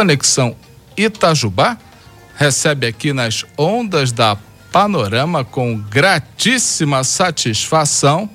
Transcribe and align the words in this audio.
Conexão 0.00 0.56
Itajubá 0.96 1.76
recebe 2.34 2.86
aqui 2.86 3.12
nas 3.12 3.44
ondas 3.58 4.12
da 4.12 4.34
Panorama 4.72 5.44
com 5.44 5.76
gratíssima 5.76 7.04
satisfação 7.04 8.30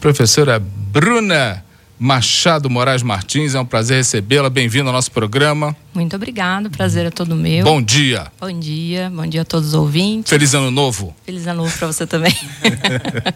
professora 0.00 0.58
Bruna 0.58 1.64
Machado 2.00 2.68
Moraes 2.68 3.04
Martins. 3.04 3.54
É 3.54 3.60
um 3.60 3.64
prazer 3.64 3.98
recebê-la. 3.98 4.50
Bem-vindo 4.50 4.88
ao 4.88 4.92
nosso 4.92 5.12
programa. 5.12 5.76
Muito 5.94 6.16
obrigado, 6.16 6.68
prazer 6.68 7.06
é 7.06 7.10
todo 7.10 7.36
meu. 7.36 7.62
Bom 7.64 7.80
dia. 7.80 8.26
Bom 8.40 8.58
dia, 8.58 9.08
bom 9.08 9.24
dia 9.24 9.42
a 9.42 9.44
todos 9.44 9.68
os 9.68 9.74
ouvintes. 9.74 10.28
Feliz 10.28 10.52
ano 10.52 10.72
novo. 10.72 11.14
Feliz 11.24 11.46
ano 11.46 11.62
novo 11.62 11.78
para 11.78 11.86
você 11.86 12.08
também. 12.08 12.36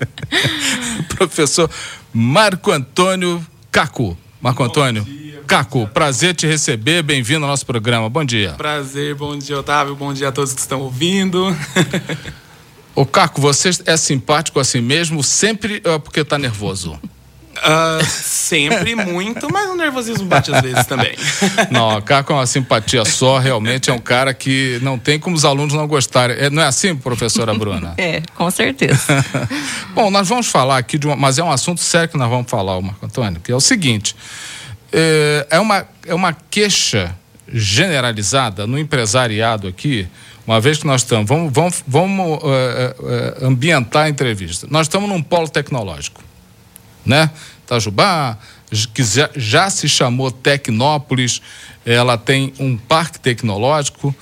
Professor 1.14 1.70
Marco 2.12 2.72
Antônio 2.72 3.46
Caco. 3.70 4.18
Marco 4.40 4.64
Antônio. 4.64 5.25
Caco, 5.46 5.86
prazer 5.94 6.34
te 6.34 6.44
receber, 6.44 7.04
bem-vindo 7.04 7.44
ao 7.44 7.50
nosso 7.50 7.64
programa. 7.64 8.10
Bom 8.10 8.24
dia. 8.24 8.54
Prazer, 8.54 9.14
bom 9.14 9.38
dia, 9.38 9.60
Otávio, 9.60 9.94
bom 9.94 10.12
dia 10.12 10.28
a 10.28 10.32
todos 10.32 10.52
que 10.52 10.60
estão 10.60 10.80
ouvindo. 10.80 11.56
Ô 12.96 13.06
Caco, 13.06 13.40
você 13.40 13.70
é 13.86 13.96
simpático 13.96 14.58
assim 14.58 14.80
mesmo, 14.80 15.22
sempre 15.22 15.80
é 15.84 15.98
porque 16.00 16.20
está 16.20 16.36
nervoso? 16.36 16.98
Uh, 17.58 18.04
sempre 18.04 18.96
muito, 18.96 19.48
mas 19.52 19.70
o 19.70 19.76
nervosismo 19.76 20.26
bate 20.26 20.52
às 20.52 20.60
vezes 20.60 20.84
também. 20.84 21.14
Não, 21.70 21.96
o 21.96 22.02
Caco 22.02 22.32
é 22.32 22.36
uma 22.36 22.46
simpatia 22.46 23.04
só, 23.04 23.38
realmente 23.38 23.88
é 23.88 23.92
um 23.92 24.00
cara 24.00 24.34
que 24.34 24.80
não 24.82 24.98
tem 24.98 25.18
como 25.18 25.36
os 25.36 25.44
alunos 25.44 25.74
não 25.74 25.86
gostarem. 25.86 26.36
É, 26.38 26.50
não 26.50 26.62
é 26.62 26.66
assim, 26.66 26.94
professora 26.96 27.54
Bruna? 27.54 27.94
É, 27.98 28.20
com 28.34 28.50
certeza. 28.50 29.24
Bom, 29.94 30.10
nós 30.10 30.28
vamos 30.28 30.48
falar 30.48 30.78
aqui 30.78 30.98
de 30.98 31.06
uma. 31.06 31.16
Mas 31.16 31.38
é 31.38 31.44
um 31.44 31.50
assunto 31.50 31.80
sério 31.80 32.08
que 32.08 32.18
nós 32.18 32.28
vamos 32.28 32.50
falar, 32.50 32.80
Marco 32.80 33.06
Antônio, 33.06 33.40
que 33.40 33.50
é 33.50 33.54
o 33.54 33.60
seguinte: 33.60 34.14
é, 34.92 35.46
é 35.50 35.60
uma, 35.60 35.86
é 36.06 36.14
uma 36.14 36.32
queixa 36.32 37.14
generalizada 37.52 38.66
no 38.66 38.78
empresariado 38.78 39.68
aqui, 39.68 40.06
uma 40.46 40.60
vez 40.60 40.78
que 40.78 40.86
nós 40.86 41.02
estamos. 41.02 41.28
Vamos, 41.28 41.52
vamos, 41.52 41.84
vamos 41.86 42.42
uh, 42.42 43.42
uh, 43.42 43.46
ambientar 43.46 44.06
a 44.06 44.08
entrevista. 44.08 44.66
Nós 44.70 44.86
estamos 44.86 45.08
num 45.08 45.22
polo 45.22 45.48
tecnológico 45.48 46.26
né? 47.06 47.30
Itajubá, 47.64 48.36
que 48.92 49.04
já, 49.04 49.30
já 49.36 49.70
se 49.70 49.88
chamou 49.88 50.30
Tecnópolis, 50.30 51.40
ela 51.84 52.18
tem 52.18 52.52
um 52.58 52.76
parque 52.76 53.20
tecnológico 53.20 54.14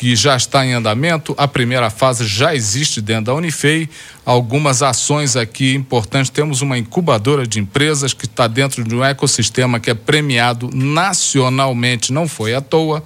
que 0.00 0.16
já 0.16 0.34
está 0.34 0.64
em 0.64 0.72
andamento. 0.72 1.34
A 1.36 1.46
primeira 1.46 1.90
fase 1.90 2.26
já 2.26 2.54
existe 2.54 3.02
dentro 3.02 3.26
da 3.26 3.34
Unifei. 3.34 3.86
Algumas 4.24 4.82
ações 4.82 5.36
aqui 5.36 5.74
importantes. 5.74 6.30
Temos 6.30 6.62
uma 6.62 6.78
incubadora 6.78 7.46
de 7.46 7.60
empresas 7.60 8.14
que 8.14 8.24
está 8.24 8.46
dentro 8.46 8.82
de 8.82 8.94
um 8.94 9.04
ecossistema 9.04 9.78
que 9.78 9.90
é 9.90 9.94
premiado 9.94 10.70
nacionalmente, 10.72 12.14
não 12.14 12.26
foi 12.26 12.54
à 12.54 12.62
toa 12.62 13.04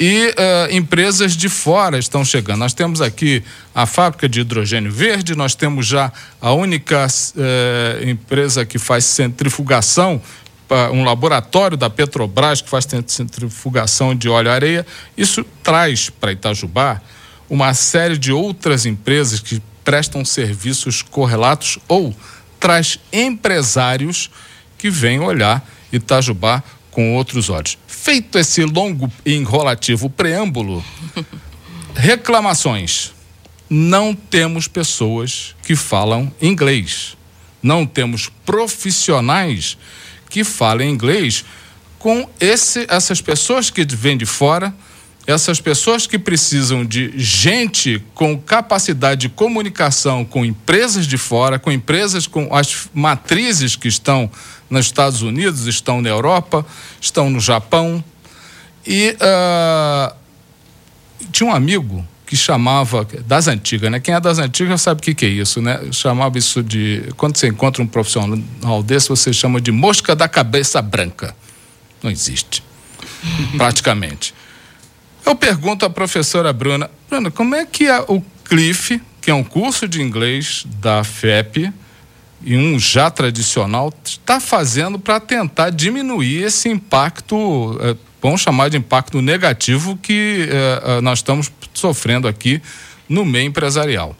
e 0.00 0.28
uh, 0.28 0.74
empresas 0.74 1.36
de 1.36 1.48
fora 1.48 1.98
estão 1.98 2.24
chegando. 2.24 2.60
Nós 2.60 2.72
temos 2.72 3.00
aqui 3.02 3.42
a 3.74 3.84
fábrica 3.84 4.28
de 4.28 4.40
hidrogênio 4.40 4.92
verde, 4.92 5.34
nós 5.34 5.54
temos 5.54 5.86
já 5.86 6.12
a 6.40 6.52
única 6.52 7.06
uh, 7.06 8.08
empresa 8.08 8.64
que 8.64 8.78
faz 8.78 9.04
centrifugação, 9.04 10.22
um 10.92 11.04
laboratório 11.04 11.76
da 11.76 11.88
Petrobras 11.88 12.60
que 12.60 12.68
faz 12.68 12.86
centrifugação 13.06 14.14
de 14.14 14.28
óleo-areia. 14.28 14.86
Isso 15.16 15.44
traz 15.62 16.10
para 16.10 16.32
Itajubá 16.32 17.00
uma 17.48 17.72
série 17.74 18.18
de 18.18 18.32
outras 18.32 18.84
empresas 18.84 19.40
que 19.40 19.62
prestam 19.82 20.24
serviços 20.24 21.00
correlatos 21.00 21.78
ou 21.88 22.14
traz 22.60 22.98
empresários 23.12 24.30
que 24.76 24.90
vêm 24.90 25.20
olhar 25.20 25.66
Itajubá 25.92 26.62
com 26.90 27.14
outros 27.14 27.48
olhos. 27.48 27.78
Feito 27.86 28.38
esse 28.38 28.64
longo 28.64 29.10
e 29.24 29.34
enrolativo 29.34 30.10
preâmbulo, 30.10 30.84
reclamações. 31.94 33.12
Não 33.70 34.14
temos 34.14 34.66
pessoas 34.66 35.54
que 35.62 35.76
falam 35.76 36.32
inglês. 36.40 37.16
Não 37.62 37.84
temos 37.86 38.30
profissionais 38.46 39.76
que 40.28 40.44
falem 40.44 40.90
inglês 40.90 41.44
com 41.98 42.28
esse, 42.38 42.86
essas 42.88 43.20
pessoas 43.20 43.70
que 43.70 43.84
vêm 43.84 44.16
de 44.16 44.26
fora 44.26 44.74
essas 45.28 45.60
pessoas 45.60 46.06
que 46.06 46.18
precisam 46.18 46.86
de 46.86 47.12
gente 47.18 48.02
com 48.14 48.38
capacidade 48.38 49.20
de 49.20 49.28
comunicação 49.28 50.24
com 50.24 50.42
empresas 50.42 51.06
de 51.06 51.18
fora, 51.18 51.58
com 51.58 51.70
empresas 51.70 52.26
com 52.26 52.48
as 52.50 52.88
matrizes 52.94 53.76
que 53.76 53.88
estão 53.88 54.30
nos 54.70 54.86
Estados 54.86 55.20
Unidos, 55.20 55.66
estão 55.66 56.00
na 56.00 56.08
Europa, 56.08 56.64
estão 56.98 57.28
no 57.28 57.40
Japão. 57.40 58.02
E 58.86 59.14
uh, 59.20 60.16
tinha 61.30 61.50
um 61.50 61.54
amigo 61.54 62.08
que 62.28 62.36
chamava, 62.36 63.08
das 63.26 63.48
antigas, 63.48 63.90
né? 63.90 63.98
Quem 63.98 64.14
é 64.14 64.20
das 64.20 64.38
antigas 64.38 64.82
sabe 64.82 65.00
o 65.00 65.02
que, 65.02 65.14
que 65.14 65.24
é 65.24 65.30
isso, 65.30 65.62
né? 65.62 65.80
Chamava 65.90 66.36
isso 66.36 66.62
de. 66.62 67.04
Quando 67.16 67.38
você 67.38 67.48
encontra 67.48 67.82
um 67.82 67.86
profissional 67.86 68.82
desse, 68.82 69.08
você 69.08 69.32
chama 69.32 69.62
de 69.62 69.72
mosca 69.72 70.14
da 70.14 70.28
cabeça 70.28 70.82
branca. 70.82 71.34
Não 72.02 72.10
existe. 72.10 72.62
Praticamente. 73.56 74.34
Eu 75.24 75.34
pergunto 75.34 75.86
à 75.86 75.90
professora 75.90 76.52
Bruna, 76.52 76.90
Bruna, 77.08 77.30
como 77.30 77.54
é 77.54 77.64
que 77.64 77.86
é 77.86 77.98
o 78.00 78.22
CLIF, 78.44 79.00
que 79.22 79.30
é 79.30 79.34
um 79.34 79.42
curso 79.42 79.88
de 79.88 80.02
inglês 80.02 80.66
da 80.82 81.02
FEP, 81.02 81.72
e 82.42 82.58
um 82.58 82.78
já 82.78 83.10
tradicional, 83.10 83.90
está 84.04 84.38
fazendo 84.38 84.98
para 84.98 85.18
tentar 85.18 85.70
diminuir 85.70 86.42
esse 86.42 86.68
impacto, 86.68 87.78
é, 87.80 87.96
vamos 88.22 88.40
chamar 88.40 88.68
de 88.70 88.76
impacto 88.76 89.20
negativo 89.20 89.96
que 89.96 90.48
é, 90.50 91.00
nós 91.00 91.20
estamos 91.20 91.50
sofrendo 91.74 92.28
aqui 92.28 92.60
no 93.08 93.24
meio 93.24 93.46
empresarial? 93.46 94.16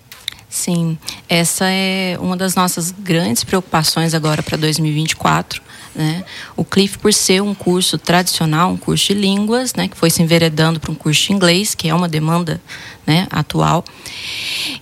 Sim, 0.49 0.99
essa 1.29 1.67
é 1.69 2.17
uma 2.21 2.37
das 2.37 2.55
nossas 2.55 2.91
grandes 2.91 3.45
preocupações 3.45 4.15
agora 4.15 4.43
para 4.43 4.57
2024 4.57 5.69
né? 5.99 6.25
O 6.57 6.65
CLIF, 6.65 6.97
por 6.99 7.13
ser 7.13 7.43
um 7.43 7.53
curso 7.53 7.99
tradicional, 7.99 8.71
um 8.71 8.77
curso 8.77 9.13
de 9.13 9.15
línguas, 9.15 9.75
né, 9.75 9.89
que 9.89 9.97
foi 9.97 10.11
se 10.11 10.23
enveredando 10.23 10.79
para 10.79 10.93
um 10.93 10.95
curso 10.95 11.27
de 11.27 11.33
inglês, 11.33 11.75
que 11.75 11.89
é 11.89 11.95
uma 11.95 12.09
demanda 12.09 12.61
né, 13.05 13.27
atual, 13.31 13.85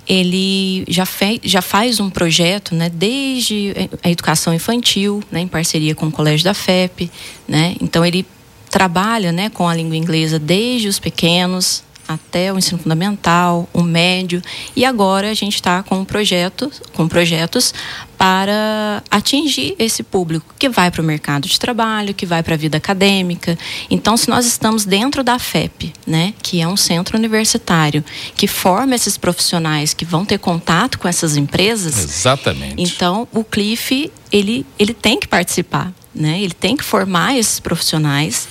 ele 0.06 0.84
já, 0.88 1.08
já 1.42 1.62
faz 1.62 2.00
um 2.00 2.10
projeto 2.10 2.74
né, 2.74 2.90
desde 2.90 3.72
a 4.02 4.10
educação 4.10 4.52
infantil, 4.52 5.22
né, 5.30 5.40
em 5.40 5.48
parceria 5.48 5.94
com 5.94 6.06
o 6.08 6.12
Colégio 6.12 6.44
da 6.44 6.52
FEP. 6.52 7.10
Né? 7.48 7.76
Então, 7.80 8.04
ele 8.04 8.26
trabalha 8.76 9.32
né, 9.32 9.48
com 9.48 9.66
a 9.66 9.74
língua 9.74 9.96
inglesa 9.96 10.38
desde 10.38 10.86
os 10.86 10.98
pequenos, 10.98 11.82
até 12.06 12.52
o 12.52 12.58
ensino 12.58 12.78
fundamental, 12.78 13.66
o 13.72 13.82
médio, 13.82 14.42
e 14.76 14.84
agora 14.84 15.30
a 15.30 15.34
gente 15.34 15.54
está 15.54 15.82
com 15.82 16.04
projeto, 16.04 16.70
com 16.92 17.08
projetos 17.08 17.72
para 18.18 19.02
atingir 19.10 19.74
esse 19.78 20.02
público 20.02 20.54
que 20.58 20.68
vai 20.68 20.90
para 20.90 21.00
o 21.00 21.04
mercado 21.04 21.48
de 21.48 21.58
trabalho, 21.58 22.12
que 22.12 22.26
vai 22.26 22.42
para 22.42 22.52
a 22.52 22.56
vida 22.58 22.76
acadêmica. 22.76 23.58
Então, 23.90 24.14
se 24.14 24.28
nós 24.28 24.44
estamos 24.44 24.84
dentro 24.84 25.24
da 25.24 25.38
FEP, 25.38 25.94
né, 26.06 26.34
que 26.42 26.60
é 26.60 26.68
um 26.68 26.76
centro 26.76 27.16
universitário 27.16 28.04
que 28.36 28.46
forma 28.46 28.94
esses 28.94 29.16
profissionais 29.16 29.94
que 29.94 30.04
vão 30.04 30.26
ter 30.26 30.38
contato 30.38 30.98
com 30.98 31.08
essas 31.08 31.34
empresas, 31.38 31.96
exatamente. 31.96 32.74
Então, 32.76 33.26
o 33.32 33.42
CLIF 33.42 34.12
ele 34.30 34.66
ele 34.78 34.92
tem 34.92 35.18
que 35.18 35.26
participar, 35.26 35.94
né? 36.14 36.42
Ele 36.42 36.52
tem 36.52 36.76
que 36.76 36.84
formar 36.84 37.38
esses 37.38 37.58
profissionais 37.58 38.48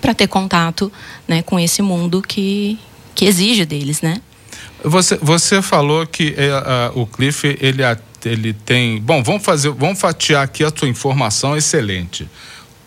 para 0.00 0.14
ter 0.14 0.26
contato, 0.26 0.92
né, 1.28 1.42
com 1.42 1.58
esse 1.58 1.82
mundo 1.82 2.22
que 2.22 2.78
que 3.14 3.24
exige 3.24 3.64
deles, 3.64 4.00
né? 4.02 4.20
Você, 4.84 5.16
você 5.22 5.62
falou 5.62 6.06
que 6.06 6.34
a, 6.38 6.90
o 6.94 7.06
Cliff 7.06 7.56
ele, 7.60 7.82
ele 8.24 8.52
tem. 8.52 9.00
Bom, 9.00 9.22
vamos 9.22 9.44
fazer, 9.44 9.70
vamos 9.70 10.00
fatiar 10.00 10.42
aqui 10.42 10.64
a 10.64 10.70
tua 10.70 10.88
informação 10.88 11.56
excelente. 11.56 12.28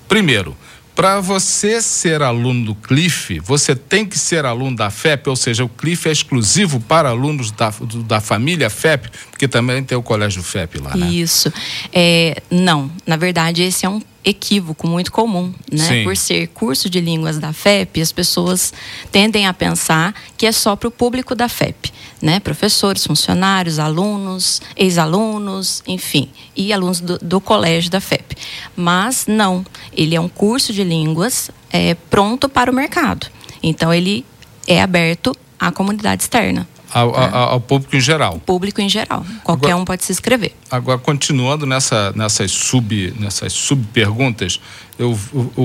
Primeiro, 0.08 0.56
para 0.94 1.20
você 1.20 1.82
ser 1.82 2.22
aluno 2.22 2.66
do 2.66 2.76
CLIF, 2.76 3.40
você 3.40 3.76
tem 3.76 4.06
que 4.06 4.18
ser 4.18 4.46
aluno 4.46 4.76
da 4.76 4.90
FEP, 4.90 5.30
ou 5.30 5.36
seja, 5.36 5.64
o 5.64 5.70
CLIF 5.70 6.08
é 6.08 6.12
exclusivo 6.12 6.80
para 6.80 7.10
alunos 7.10 7.52
da, 7.52 7.74
da 8.06 8.22
família 8.22 8.70
FEP, 8.70 9.10
porque 9.30 9.48
também 9.48 9.84
tem 9.84 9.98
o 9.98 10.04
colégio 10.04 10.44
FEP 10.44 10.80
lá, 10.80 10.96
né? 10.96 11.08
Isso. 11.08 11.52
É, 11.94 12.42
não, 12.50 12.90
na 13.06 13.18
verdade, 13.18 13.64
esse 13.64 13.86
é 13.86 13.90
um 13.90 14.02
equívoco 14.26 14.88
muito 14.88 15.12
comum, 15.12 15.54
né? 15.72 15.88
Sim. 15.88 16.04
Por 16.04 16.18
ser 16.18 16.48
curso 16.48 16.90
de 16.90 17.00
línguas 17.00 17.38
da 17.38 17.54
FEP, 17.54 18.02
as 18.02 18.12
pessoas 18.12 18.74
tendem 19.12 19.46
a 19.46 19.54
pensar 19.54 20.16
que 20.36 20.48
é 20.48 20.52
só 20.52 20.76
para 20.76 20.88
o 20.88 20.92
público 20.92 21.36
da 21.36 21.48
FEP, 21.48 21.94
né? 22.20 22.40
Professores, 22.40 23.06
funcionários, 23.06 23.78
alunos, 23.78 24.62
ex-alunos, 24.76 25.84
enfim, 25.86 26.30
e 26.56 26.74
alunos 26.74 27.00
do, 27.00 27.20
do, 27.20 27.40
colégio 27.40 27.92
da 27.92 28.02
FEP. 28.02 28.36
Mas 28.76 29.26
não, 29.28 29.64
ele 29.94 30.16
é 30.16 30.20
um 30.20 30.28
curso 30.28 30.74
de 30.74 30.84
línguas 30.84 31.52
é, 31.72 31.94
pronto 31.94 32.50
para 32.50 32.72
o 32.72 32.74
mercado. 32.74 33.28
Então 33.62 33.94
ele 33.94 34.26
é 34.68 34.82
aberto 34.82 35.36
à 35.60 35.72
comunidade 35.72 36.24
externa. 36.24 36.68
Ao, 36.96 37.10
é. 37.14 37.30
ao, 37.34 37.60
público 37.60 37.96
em 37.96 38.00
geral. 38.00 38.40
Público 38.46 38.80
em 38.82 38.88
geral. 38.88 39.26
Qualquer 39.44 39.68
agora, 39.68 39.82
um 39.82 39.86
pode 39.86 40.04
se 40.06 40.12
inscrever. 40.14 40.54
Agora, 40.72 40.98
continuando 40.98 41.66
nessa, 41.66 42.14
nessas, 42.16 42.52
sub, 42.52 43.14
nessas 43.20 43.52
subperguntas, 43.54 44.60
Eu, 44.98 45.12
o, 45.34 45.40
o, 45.58 45.62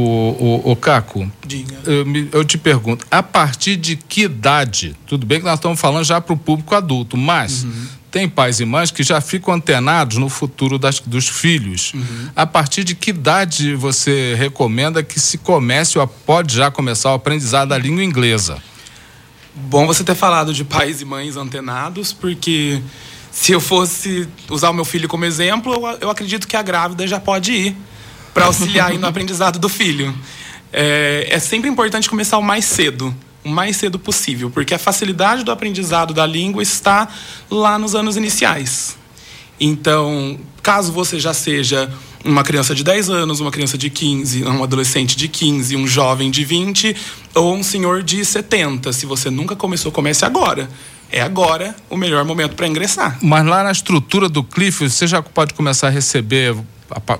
o, 0.66 0.72
o 0.72 0.76
Caco, 0.76 1.30
Diga. 1.46 1.78
eu, 1.86 2.04
eu 2.32 2.44
te 2.44 2.58
pergunto, 2.58 3.06
a 3.10 3.22
partir 3.22 3.76
de 3.76 3.94
que 3.94 4.22
idade? 4.22 4.96
Tudo 5.06 5.24
bem 5.24 5.38
que 5.38 5.44
nós 5.44 5.54
estamos 5.54 5.80
falando 5.80 6.04
já 6.04 6.20
para 6.20 6.34
o 6.34 6.36
público 6.36 6.74
adulto, 6.74 7.16
mas 7.16 7.64
tem 8.10 8.28
pais 8.28 8.58
e 8.58 8.64
mães 8.64 8.90
que 8.90 9.04
já 9.04 9.20
ficam 9.20 9.54
antenados 9.54 10.16
no 10.16 10.28
futuro 10.28 10.80
das- 10.80 10.98
dos 10.98 11.28
filhos. 11.28 11.92
A 12.34 12.44
partir 12.44 12.82
de 12.82 12.96
que 12.96 13.10
idade 13.10 13.72
você 13.76 14.34
recomenda 14.36 15.00
que 15.00 15.20
se 15.20 15.38
comece 15.38 15.96
ou 15.96 16.04
pode 16.08 16.56
já 16.56 16.72
começar 16.72 17.12
o 17.12 17.14
aprendizado 17.14 17.68
da 17.68 17.78
língua 17.78 18.02
inglesa? 18.02 18.60
Bom 19.54 19.86
você 19.86 20.04
ter 20.04 20.14
falado 20.14 20.54
de 20.54 20.64
pais 20.64 21.00
e 21.00 21.04
mães 21.04 21.36
antenados, 21.36 22.12
porque 22.12 22.80
se 23.32 23.52
eu 23.52 23.60
fosse 23.60 24.28
usar 24.48 24.70
o 24.70 24.72
meu 24.72 24.84
filho 24.84 25.08
como 25.08 25.24
exemplo, 25.24 25.74
eu, 25.74 25.98
eu 26.02 26.10
acredito 26.10 26.46
que 26.46 26.56
a 26.56 26.62
grávida 26.62 27.06
já 27.06 27.18
pode 27.18 27.52
ir 27.52 27.76
para 28.32 28.46
auxiliar 28.46 28.92
no 28.94 29.06
aprendizado 29.06 29.58
do 29.58 29.68
filho. 29.68 30.14
É, 30.72 31.26
é 31.30 31.38
sempre 31.40 31.68
importante 31.68 32.08
começar 32.08 32.38
o 32.38 32.42
mais 32.42 32.64
cedo, 32.64 33.14
o 33.44 33.48
mais 33.48 33.76
cedo 33.76 33.98
possível, 33.98 34.50
porque 34.50 34.72
a 34.72 34.78
facilidade 34.78 35.42
do 35.42 35.50
aprendizado 35.50 36.14
da 36.14 36.24
língua 36.24 36.62
está 36.62 37.08
lá 37.50 37.76
nos 37.76 37.94
anos 37.96 38.16
iniciais. 38.16 38.96
Então, 39.58 40.38
caso 40.62 40.92
você 40.92 41.18
já 41.18 41.34
seja 41.34 41.92
uma 42.24 42.42
criança 42.42 42.74
de 42.74 42.84
10 42.84 43.08
anos, 43.10 43.40
uma 43.40 43.50
criança 43.50 43.78
de 43.78 43.88
15, 43.90 44.44
um 44.44 44.62
adolescente 44.62 45.16
de 45.16 45.26
15, 45.28 45.76
um 45.76 45.86
jovem 45.86 46.30
de 46.30 46.44
20 46.44 46.94
ou 47.34 47.54
um 47.56 47.62
senhor 47.62 48.02
de 48.02 48.24
70, 48.24 48.92
se 48.92 49.06
você 49.06 49.30
nunca 49.30 49.56
começou, 49.56 49.90
comece 49.92 50.24
agora. 50.24 50.68
É 51.12 51.20
agora 51.20 51.74
o 51.88 51.96
melhor 51.96 52.24
momento 52.24 52.54
para 52.54 52.68
ingressar. 52.68 53.18
Mas 53.20 53.44
lá 53.44 53.64
na 53.64 53.72
estrutura 53.72 54.28
do 54.28 54.44
Cliff, 54.44 54.88
você 54.88 55.06
já 55.08 55.20
pode 55.20 55.54
começar 55.54 55.88
a 55.88 55.90
receber, 55.90 56.54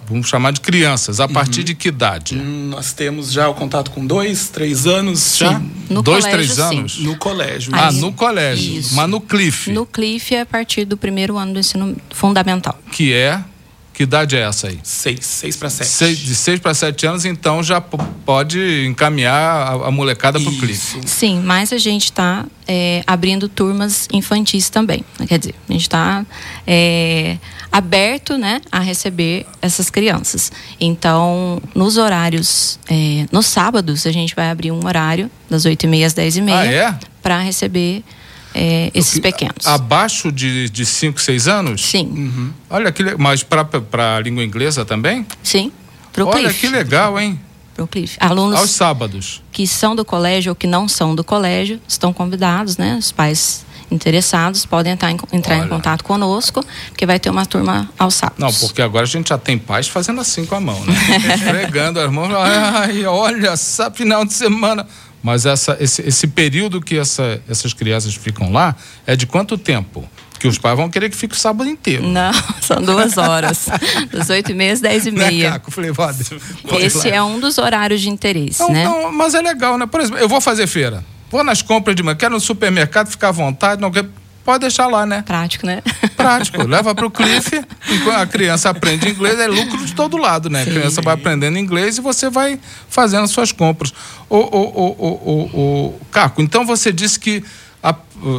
vamos 0.06 0.29
chamar 0.29 0.52
de 0.52 0.61
crianças, 0.61 1.19
a 1.19 1.26
partir 1.26 1.64
de 1.64 1.75
que 1.75 1.88
idade? 1.88 2.37
Hum, 2.37 2.69
Nós 2.70 2.93
temos 2.93 3.32
já 3.32 3.49
o 3.49 3.55
contato 3.55 3.91
com 3.91 4.06
dois, 4.06 4.49
três 4.49 4.87
anos 4.87 5.37
já 5.37 5.61
No 5.88 6.02
Dois, 6.02 6.25
colégio, 6.25 6.31
três 6.55 6.69
sim. 6.70 6.79
anos? 6.79 6.99
no 7.00 7.17
colégio. 7.17 7.73
Ah, 7.75 7.91
no 7.91 8.12
colégio. 8.12 8.79
Isso. 8.79 8.94
Mas 8.94 9.08
no 9.11 9.20
Cliff, 9.20 9.73
No 9.73 9.85
Cliff 9.85 10.32
é 10.37 10.43
a 10.43 10.47
partir 10.47 10.85
do 10.85 10.97
primeiro 10.97 11.37
ano 11.37 11.55
do 11.55 11.58
ensino 11.58 11.97
fundamental. 12.11 12.79
que 12.93 13.12
é. 13.12 13.43
Que 14.00 14.05
idade 14.05 14.35
é 14.35 14.41
essa 14.41 14.69
aí? 14.69 14.79
Seis, 14.82 15.19
seis 15.26 15.56
para 15.56 15.69
sete. 15.69 15.91
Seis- 15.91 16.19
de 16.19 16.35
6 16.35 16.58
para 16.61 16.73
7 16.73 17.06
anos, 17.06 17.25
então 17.26 17.62
já 17.62 17.82
pode 17.82 18.87
encaminhar 18.87 19.35
a, 19.35 19.88
a 19.88 19.91
molecada 19.91 20.41
para 20.41 20.49
o. 20.49 20.64
Isso. 20.64 20.99
Sim, 21.05 21.43
mas 21.44 21.70
a 21.70 21.76
gente 21.76 22.05
está 22.05 22.47
abrindo 23.06 23.47
turmas 23.47 24.08
infantis 24.11 24.70
também. 24.70 25.05
Quer 25.29 25.38
dizer, 25.38 25.55
a 25.69 25.73
gente 25.75 25.82
está 25.82 26.25
aberto 27.70 28.38
né, 28.38 28.62
a 28.73 28.81
receber 28.81 29.44
essas 29.61 29.91
crianças. 29.91 30.50
Então, 30.81 31.61
nos 31.75 31.99
horários, 31.99 32.79
é, 32.88 33.26
nos 33.31 33.44
sábados, 33.49 34.06
a 34.06 34.12
gente 34.12 34.35
vai 34.35 34.49
abrir 34.49 34.73
um 34.73 34.81
horário, 34.87 35.31
das 35.50 35.67
8h30 35.67 36.06
às 36.06 36.14
10h30, 36.14 36.52
Ah, 36.55 36.64
é? 36.64 36.99
para 37.23 37.38
receber 37.41 38.02
é, 38.55 38.91
esses 38.94 39.19
pequenos. 39.19 39.67
Abaixo 39.67 40.31
de 40.32 40.85
5, 40.85 41.20
6 41.20 41.49
anos? 41.49 41.85
Sim, 41.85 42.52
Olha 42.69 42.91
que 42.93 43.02
Mas 43.19 43.43
para 43.43 44.17
a 44.17 44.20
língua 44.20 44.43
inglesa 44.44 44.85
também? 44.85 45.26
sim. 45.43 45.73
Para 46.12 46.25
o 46.25 46.29
Olha 46.29 46.49
Cliff. 46.49 46.61
que 46.61 46.69
legal, 46.69 47.19
hein? 47.20 47.38
Pro 47.75 47.87
Cliff. 47.87 48.17
Alunos 48.19 48.58
Aos 48.58 48.70
sábados. 48.70 49.41
que 49.52 49.64
são 49.67 49.94
do 49.94 50.05
colégio 50.05 50.50
ou 50.50 50.56
que 50.56 50.67
não 50.67 50.88
são 50.88 51.14
do 51.14 51.23
colégio 51.23 51.81
estão 51.87 52.12
convidados, 52.12 52.76
né? 52.76 52.97
Os 52.99 53.12
pais 53.12 53.64
interessados 53.93 54.67
podem 54.67 54.93
entrar 54.93 55.11
em, 55.11 55.17
entrar 55.32 55.56
em 55.58 55.69
contato 55.69 56.02
conosco, 56.05 56.64
porque 56.88 57.06
vai 57.06 57.19
ter 57.20 57.31
uma 57.31 57.47
turma 57.47 57.88
aos 57.99 58.14
sábados. 58.14 58.38
Não, 58.41 58.52
porque 58.52 58.82
agora 58.82 59.05
a 59.05 59.08
gente 59.08 59.29
já 59.29 59.38
tem 59.38 59.56
pais 59.58 59.87
fazendo 59.88 60.20
assim 60.20 60.44
com 60.47 60.55
a 60.56 60.61
mão, 60.61 60.85
né? 60.85 60.94
Esfregando 61.35 62.00
as 62.00 62.11
mãos. 62.11 62.32
Ai, 62.35 63.05
olha, 63.06 63.50
essa 63.50 63.91
final 63.91 64.25
de 64.25 64.32
semana. 64.32 64.87
Mas 65.23 65.45
essa, 65.47 65.77
esse, 65.81 66.03
esse 66.03 66.27
período 66.27 66.81
que 66.81 66.97
essa, 66.99 67.41
essas 67.49 67.75
crianças 67.75 68.15
ficam 68.15 68.51
lá 68.53 68.75
é 69.07 69.15
de 69.15 69.27
quanto 69.27 69.59
tempo? 69.59 70.09
Que 70.39 70.49
os 70.49 70.57
pais 70.57 70.75
vão 70.75 70.89
querer 70.89 71.11
que 71.11 71.17
fique 71.17 71.35
o 71.35 71.39
sábado 71.39 71.69
inteiro. 71.69 72.09
Não, 72.09 72.33
são 72.63 72.81
duas 72.81 73.19
horas. 73.19 73.69
das 74.11 74.31
oito 74.31 74.53
e 74.53 74.55
meia 74.55 74.73
às 74.73 74.81
dez 74.81 75.05
e 75.05 75.11
meia. 75.11 75.53
Caco? 75.53 75.71
Falei, 75.71 75.93
pode, 75.93 76.25
pode 76.67 76.85
Esse 76.85 77.11
é 77.11 77.23
um 77.23 77.39
dos 77.39 77.59
horários 77.59 78.01
de 78.01 78.09
interesse, 78.09 78.61
Não, 78.61 78.73
né? 78.73 78.85
não, 78.85 79.13
mas 79.13 79.35
é 79.35 79.43
legal, 79.43 79.77
né? 79.77 79.85
Por 79.85 80.01
exemplo, 80.01 80.19
eu 80.19 80.29
vou 80.29 80.41
fazer 80.41 80.67
feira. 80.67 81.05
Vou 81.31 81.45
nas 81.45 81.61
compras 81.61 81.95
de 81.95 82.03
manhã, 82.03 82.17
quero 82.17 82.35
no 82.35 82.41
supermercado, 82.41 83.09
ficar 83.09 83.29
à 83.29 83.33
vontade, 83.33 83.81
não. 83.83 83.93
Pode 84.43 84.61
deixar 84.61 84.87
lá, 84.87 85.05
né? 85.05 85.23
Prático, 85.27 85.67
né? 85.67 85.83
Prático. 86.21 86.67
Leva 86.67 86.95
para 86.95 87.07
o 87.07 87.11
Cliff, 87.11 87.51
a 88.17 88.27
criança 88.27 88.71
aprende 88.71 89.09
inglês, 89.09 89.39
é 89.39 89.47
lucro 89.47 89.85
de 89.85 89.95
todo 89.95 90.17
lado, 90.17 90.49
né? 90.51 90.63
A 90.63 90.65
criança 90.67 91.01
vai 91.03 91.15
aprendendo 91.15 91.59
inglês 91.59 91.99
e 91.99 92.01
você 92.01 92.29
vai 92.31 92.59
fazendo 92.89 93.25
as 93.25 93.31
suas 93.31 93.53
compras. 93.53 93.93
O, 94.29 94.37
o, 94.37 94.41
o, 94.41 94.87
o, 94.99 95.09
o, 95.09 95.61
o- 95.89 96.01
Caco, 96.11 96.41
então 96.43 96.65
você 96.67 96.93
disse 96.93 97.19
que 97.19 97.43
a- 97.83 97.95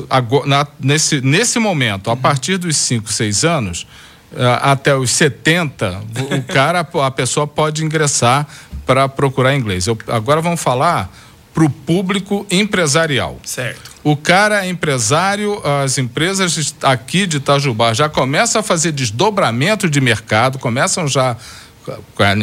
ago- 0.10 0.45
na- 0.45 0.68
nesse, 0.80 1.22
nesse 1.22 1.60
momento, 1.60 2.10
a 2.12 2.16
partir 2.16 2.57
dos 2.57 2.78
5, 2.78 3.12
6 3.12 3.44
anos, 3.44 3.88
eh, 4.36 4.60
até 4.62 4.95
os 4.95 5.10
70, 5.12 6.01
o- 6.31 6.36
o 6.36 6.44
cara, 6.44 6.80
a 7.06 7.12
pessoa 7.12 7.45
pode 7.48 7.83
ingressar 7.83 8.48
para 8.86 9.10
procurar 9.10 9.56
inglês. 9.56 9.88
Eu- 9.88 9.98
agora 10.07 10.42
vamos 10.42 10.62
falar 10.62 11.12
para 11.54 11.63
o 11.66 11.69
público 11.69 12.45
empresarial. 12.50 13.38
Certo. 13.44 13.90
O 14.03 14.18
cara 14.18 14.65
é 14.65 14.69
empresário, 14.69 15.62
as 15.83 16.00
empresas 16.00 16.74
aqui 16.81 17.27
de 17.27 17.38
Itajubá 17.38 17.94
já 17.94 18.09
começam 18.09 18.59
a 18.59 18.63
fazer 18.63 18.92
desdobramento 18.92 19.88
de 19.88 20.01
mercado, 20.01 20.57
começam 20.57 21.07
já. 21.07 21.38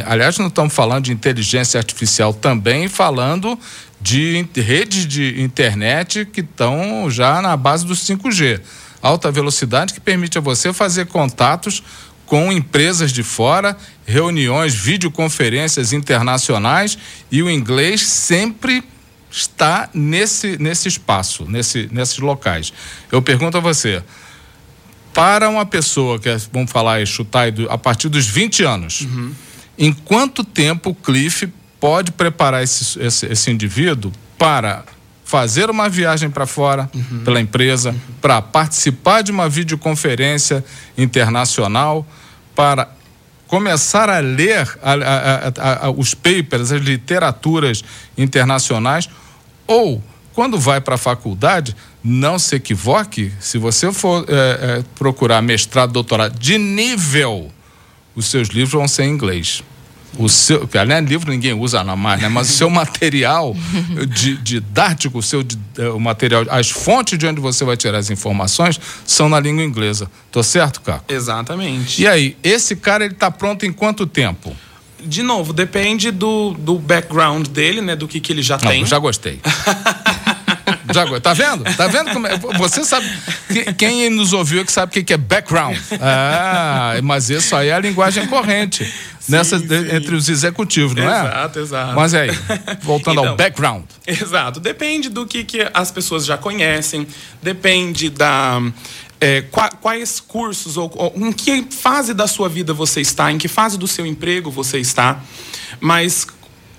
Aliás, 0.06 0.38
não 0.38 0.46
estamos 0.46 0.72
falando 0.72 1.04
de 1.04 1.12
inteligência 1.12 1.78
artificial 1.78 2.32
também, 2.32 2.86
falando 2.86 3.58
de 4.00 4.46
redes 4.54 5.04
de 5.04 5.42
internet 5.42 6.24
que 6.24 6.42
estão 6.42 7.10
já 7.10 7.42
na 7.42 7.56
base 7.56 7.84
do 7.84 7.94
5G. 7.94 8.60
Alta 9.02 9.30
velocidade 9.30 9.92
que 9.92 10.00
permite 10.00 10.38
a 10.38 10.40
você 10.40 10.72
fazer 10.72 11.06
contatos 11.06 11.82
com 12.24 12.52
empresas 12.52 13.10
de 13.10 13.22
fora, 13.24 13.76
reuniões, 14.06 14.74
videoconferências 14.74 15.92
internacionais 15.92 16.96
e 17.32 17.42
o 17.42 17.50
inglês 17.50 18.02
sempre 18.02 18.84
está 19.30 19.88
nesse, 19.92 20.56
nesse 20.58 20.88
espaço, 20.88 21.44
nesse, 21.48 21.88
nesses 21.92 22.18
locais. 22.18 22.72
Eu 23.10 23.20
pergunto 23.20 23.56
a 23.56 23.60
você, 23.60 24.02
para 25.12 25.48
uma 25.48 25.66
pessoa 25.66 26.18
que, 26.18 26.28
é, 26.28 26.36
vamos 26.52 26.70
falar 26.70 26.94
aí, 26.94 27.06
chutar 27.06 27.48
a 27.68 27.78
partir 27.78 28.08
dos 28.08 28.26
20 28.26 28.62
anos, 28.64 29.06
em 29.76 29.92
quanto 29.92 30.44
tempo 30.44 30.90
o 30.90 30.94
Cliff 30.94 31.48
pode 31.80 32.12
preparar 32.12 32.62
esse, 32.62 33.00
esse, 33.00 33.26
esse 33.26 33.50
indivíduo 33.50 34.12
para 34.36 34.84
fazer 35.24 35.68
uma 35.68 35.88
viagem 35.88 36.30
para 36.30 36.46
fora 36.46 36.90
pela 37.24 37.40
empresa, 37.40 37.94
para 38.20 38.40
participar 38.40 39.22
de 39.22 39.30
uma 39.30 39.48
videoconferência 39.48 40.64
internacional, 40.96 42.06
para 42.54 42.88
começar 43.48 44.08
a 44.08 44.20
ler 44.20 44.78
a- 44.82 44.92
a- 44.92 45.86
a- 45.86 45.90
os 45.90 46.14
papers, 46.14 46.70
as 46.70 46.80
literaturas 46.80 47.82
internacionais, 48.16 49.08
ou 49.66 50.00
quando 50.34 50.56
vai 50.58 50.80
para 50.80 50.94
a 50.94 50.98
faculdade, 50.98 51.74
não 52.04 52.38
se 52.38 52.54
equivoque, 52.54 53.32
se 53.40 53.58
você 53.58 53.92
for 53.92 54.24
eh, 54.28 54.58
eh, 54.78 54.84
procurar 54.96 55.42
mestrado, 55.42 55.92
doutorado 55.92 56.38
de 56.38 56.56
nível, 56.56 57.50
os 58.14 58.26
seus 58.26 58.48
livros 58.48 58.72
vão 58.72 58.86
ser 58.86 59.02
em 59.04 59.10
inglês. 59.10 59.64
O 60.16 60.28
seu, 60.28 60.66
que, 60.66 60.76
aliás, 60.78 61.04
livro 61.04 61.30
ninguém 61.30 61.52
usa 61.52 61.84
na 61.84 61.94
mais, 61.94 62.20
né? 62.20 62.28
mas 62.28 62.48
o 62.48 62.52
seu 62.52 62.70
material 62.70 63.54
di- 64.08 64.36
didático, 64.38 65.18
o 65.18 65.22
seu 65.22 65.42
di- 65.42 65.58
eh, 65.76 65.88
o 65.90 66.00
material, 66.00 66.44
as 66.50 66.70
fontes 66.70 67.18
de 67.18 67.26
onde 67.26 67.40
você 67.40 67.64
vai 67.64 67.76
tirar 67.76 67.98
as 67.98 68.10
informações 68.10 68.80
são 69.06 69.28
na 69.28 69.38
língua 69.38 69.62
inglesa. 69.62 70.10
Tô 70.32 70.42
certo, 70.42 70.80
Caco? 70.80 71.04
Exatamente. 71.12 72.02
E 72.02 72.06
aí, 72.08 72.36
esse 72.42 72.74
cara 72.74 73.04
ele 73.04 73.14
tá 73.14 73.30
pronto 73.30 73.64
em 73.66 73.72
quanto 73.72 74.06
tempo? 74.06 74.56
De 75.04 75.22
novo, 75.22 75.52
depende 75.52 76.10
do, 76.10 76.52
do 76.54 76.76
background 76.78 77.46
dele, 77.48 77.80
né? 77.80 77.94
Do 77.94 78.08
que, 78.08 78.18
que 78.18 78.32
ele 78.32 78.42
já 78.42 78.58
Não, 78.60 78.70
tem. 78.70 78.84
já 78.86 78.98
gostei. 78.98 79.38
já. 80.92 81.20
Tá 81.20 81.34
vendo? 81.34 81.64
Tá 81.76 81.86
vendo 81.86 82.10
como 82.12 82.26
é? 82.26 82.36
Você 82.58 82.82
sabe. 82.84 83.06
que- 83.48 83.72
Quem 83.74 84.10
nos 84.10 84.32
ouviu 84.32 84.62
é 84.62 84.64
que 84.64 84.72
sabe 84.72 84.90
o 84.90 84.92
que 84.92 85.04
que 85.04 85.12
é 85.12 85.16
background. 85.16 85.76
Ah, 86.00 86.94
mas 87.02 87.30
isso 87.30 87.54
aí 87.54 87.68
é 87.68 87.74
a 87.74 87.78
linguagem 87.78 88.26
corrente 88.26 88.92
nessa, 89.28 89.58
sim. 89.58 89.66
entre 89.92 90.14
os 90.14 90.28
executivos, 90.28 90.94
não 90.94 91.02
é? 91.02 91.06
Exato, 91.20 91.58
exato. 91.60 91.94
Mas 91.94 92.14
aí, 92.14 92.30
voltando 92.82 93.18
ao 93.18 93.24
Então, 93.26 93.36
background. 93.36 93.84
Exato. 94.06 94.60
Depende 94.60 95.08
do 95.08 95.26
que, 95.26 95.44
que 95.44 95.68
as 95.72 95.90
pessoas 95.90 96.24
já 96.26 96.36
conhecem, 96.38 97.06
depende 97.42 98.10
da. 98.10 98.60
é, 99.20 99.42
qua- 99.42 99.70
quais 99.70 100.20
cursos 100.20 100.76
ou, 100.76 100.90
ou 100.94 101.12
em 101.16 101.32
que 101.32 101.66
fase 101.70 102.14
da 102.14 102.26
sua 102.26 102.48
vida 102.48 102.72
você 102.72 103.00
está, 103.00 103.30
em 103.32 103.38
que 103.38 103.48
fase 103.48 103.76
do 103.78 103.86
seu 103.88 104.06
emprego 104.06 104.50
você 104.50 104.78
está. 104.78 105.20
Mas 105.80 106.26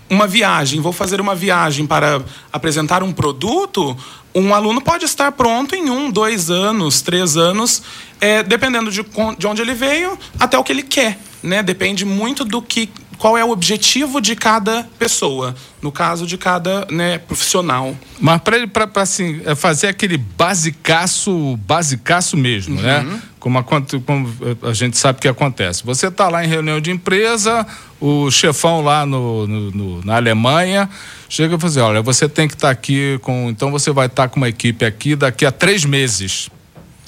uma 0.09 0.25
viagem, 0.27 0.81
vou 0.81 0.91
fazer 0.91 1.21
uma 1.21 1.35
viagem 1.35 1.85
para 1.85 2.21
apresentar 2.51 3.03
um 3.03 3.11
produto, 3.11 3.95
um 4.33 4.53
aluno 4.55 4.81
pode 4.81 5.05
estar 5.05 5.31
pronto 5.33 5.75
em 5.75 5.89
um, 5.89 6.09
dois 6.09 6.49
anos, 6.49 7.01
três 7.01 7.37
anos, 7.37 7.83
é, 8.19 8.41
dependendo 8.41 8.89
de, 8.91 9.05
de 9.37 9.45
onde 9.47 9.61
ele 9.61 9.73
veio 9.75 10.17
até 10.39 10.57
o 10.57 10.63
que 10.63 10.71
ele 10.71 10.81
quer. 10.83 11.19
Né? 11.41 11.63
Depende 11.63 12.05
muito 12.05 12.43
do 12.43 12.61
que 12.61 12.89
qual 13.19 13.37
é 13.37 13.43
o 13.43 13.49
objetivo 13.51 14.21
de 14.21 14.33
cada 14.33 14.87
pessoa, 14.97 15.53
no 15.81 15.91
caso 15.91 16.25
de 16.25 16.37
cada 16.37 16.87
né, 16.89 17.17
profissional. 17.17 17.93
Mas 18.19 18.41
para 18.41 18.89
assim, 18.95 19.41
é 19.45 19.53
fazer 19.53 19.87
aquele 19.87 20.17
basicaço, 20.17 21.57
basicaço 21.57 22.37
mesmo, 22.37 22.81
né? 22.81 22.99
uhum. 22.99 23.05
né? 23.05 23.21
Como 23.37 23.57
a, 23.57 23.63
como 23.63 24.35
a 24.63 24.73
gente 24.73 24.97
sabe 24.97 25.19
que 25.19 25.27
acontece. 25.27 25.85
Você 25.85 26.07
está 26.07 26.27
lá 26.27 26.43
em 26.43 26.47
reunião 26.47 26.81
de 26.81 26.91
empresa, 26.91 27.65
o 27.99 28.29
chefão 28.31 28.81
lá 28.81 29.05
no, 29.05 29.47
no, 29.47 29.71
no 29.71 30.05
na 30.05 30.15
Alemanha 30.17 30.89
chega 31.29 31.55
e 31.55 31.57
fala 31.57 31.71
assim, 31.71 31.79
olha, 31.79 32.01
você 32.01 32.27
tem 32.27 32.47
que 32.47 32.53
estar 32.53 32.67
tá 32.67 32.71
aqui 32.71 33.17
com. 33.21 33.49
Então 33.49 33.71
você 33.71 33.91
vai 33.91 34.07
estar 34.07 34.23
tá 34.23 34.29
com 34.29 34.37
uma 34.37 34.49
equipe 34.49 34.83
aqui 34.83 35.15
daqui 35.15 35.45
a 35.45 35.51
três 35.51 35.85
meses. 35.85 36.49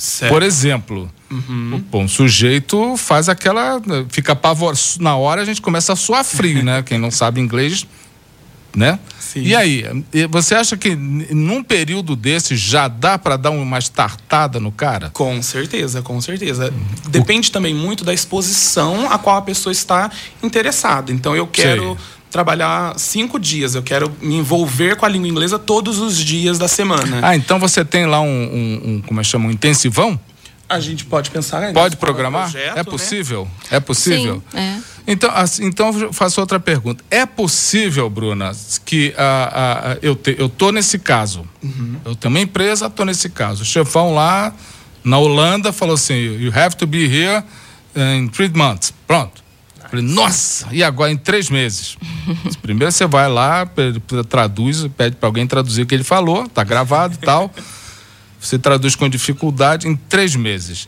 Certo. 0.02 0.32
Por 0.32 0.42
exemplo. 0.42 1.12
Uhum. 1.30 1.84
Bom, 1.92 2.06
o 2.06 2.10
sujeito 2.10 2.98
faz 2.98 3.30
aquela. 3.30 3.80
Fica 4.10 4.36
pavor. 4.36 4.74
Na 5.00 5.16
hora 5.16 5.44
a 5.44 5.46
gente 5.46 5.62
começa 5.62 5.94
a 5.94 5.96
suar 5.96 6.24
frio, 6.24 6.64
né? 6.64 6.82
Quem 6.82 6.98
não 6.98 7.12
sabe 7.12 7.40
inglês, 7.40 7.86
né? 8.76 8.98
Sim. 9.20 9.44
E 9.44 9.56
aí, 9.56 9.86
você 10.28 10.56
acha 10.56 10.76
que 10.76 10.96
num 10.96 11.62
período 11.62 12.16
desse 12.16 12.56
já 12.58 12.88
dá 12.88 13.20
para 13.20 13.38
dar 13.38 13.52
uma 13.52 13.78
estartada 13.78 14.60
no 14.60 14.72
cara? 14.72 15.12
Com 15.12 15.40
certeza, 15.44 16.02
com 16.02 16.20
certeza. 16.20 16.74
Depende 17.10 17.50
o... 17.50 17.52
também 17.52 17.76
muito 17.76 18.04
da 18.04 18.12
exposição 18.12 19.08
a 19.12 19.20
qual 19.20 19.38
a 19.38 19.42
pessoa 19.44 19.72
está 19.72 20.10
interessada. 20.42 21.12
Então 21.12 21.36
eu 21.36 21.46
quero. 21.46 21.96
Sei 21.96 22.21
trabalhar 22.32 22.98
cinco 22.98 23.38
dias. 23.38 23.76
Eu 23.76 23.84
quero 23.84 24.12
me 24.22 24.36
envolver 24.36 24.96
com 24.96 25.06
a 25.06 25.10
língua 25.10 25.28
inglesa 25.28 25.60
todos 25.60 26.00
os 26.00 26.18
dias 26.18 26.58
da 26.58 26.68
semana. 26.68 27.20
Ah, 27.22 27.36
então 27.36 27.60
você 27.60 27.86
tem 27.86 28.08
lá 28.08 28.22
um, 28.22 28.26
um, 28.26 28.82
um 28.86 29.02
como 29.02 29.20
é 29.20 29.24
que 29.24 29.30
chama, 29.30 29.48
um 29.48 29.52
intensivão? 29.52 30.20
A 30.68 30.80
gente 30.80 31.04
pode 31.04 31.30
pensar 31.30 31.74
Pode 31.74 31.98
programar? 31.98 32.50
Projeto, 32.50 32.78
é 32.78 32.84
possível? 32.84 33.44
Né? 33.44 33.78
É 33.78 33.80
possível? 33.82 34.42
Sim, 34.50 34.58
é. 34.58 34.80
Então, 35.06 35.30
assim, 35.34 35.66
então 35.66 36.14
faço 36.14 36.40
outra 36.40 36.62
pergunta. 36.62 37.04
É 37.12 37.26
possível, 37.26 38.10
Bruna, 38.10 38.54
que 38.86 39.14
a, 39.18 39.92
a, 39.92 39.98
eu, 40.02 40.16
te, 40.16 40.34
eu 40.40 40.48
tô 40.48 40.72
nesse 40.72 40.98
caso. 40.98 41.46
Uhum. 41.62 41.98
Eu 42.06 42.16
tenho 42.16 42.34
uma 42.34 42.40
empresa, 42.40 42.90
tô 42.90 43.04
nesse 43.04 43.30
caso. 43.30 43.64
O 43.64 43.66
chefão 43.66 44.14
lá 44.14 44.54
na 45.04 45.18
Holanda 45.18 45.74
falou 45.74 45.96
assim: 45.96 46.14
you 46.14 46.54
have 46.56 46.78
to 46.78 46.88
be 46.88 47.04
here 47.06 47.44
in 47.94 48.30
three 48.30 48.50
months. 48.56 48.94
Pronto. 49.06 49.44
Falei, 49.92 50.06
nossa, 50.06 50.70
e 50.72 50.82
agora 50.86 51.12
em 51.12 51.18
três 51.18 51.50
meses? 51.50 51.98
Primeiro 52.62 52.94
você 52.94 53.06
vai 53.06 53.28
lá, 53.28 53.70
traduz, 54.30 54.88
pede 54.96 55.18
para 55.18 55.28
alguém 55.28 55.46
traduzir 55.46 55.82
o 55.82 55.86
que 55.86 55.94
ele 55.94 56.06
falou, 56.06 56.48
tá 56.48 56.64
gravado 56.64 57.16
e 57.16 57.18
tal. 57.18 57.54
Você 58.40 58.58
traduz 58.58 58.96
com 58.96 59.10
dificuldade 59.10 59.90
em 59.90 59.96
três 59.98 60.34
meses. 60.34 60.88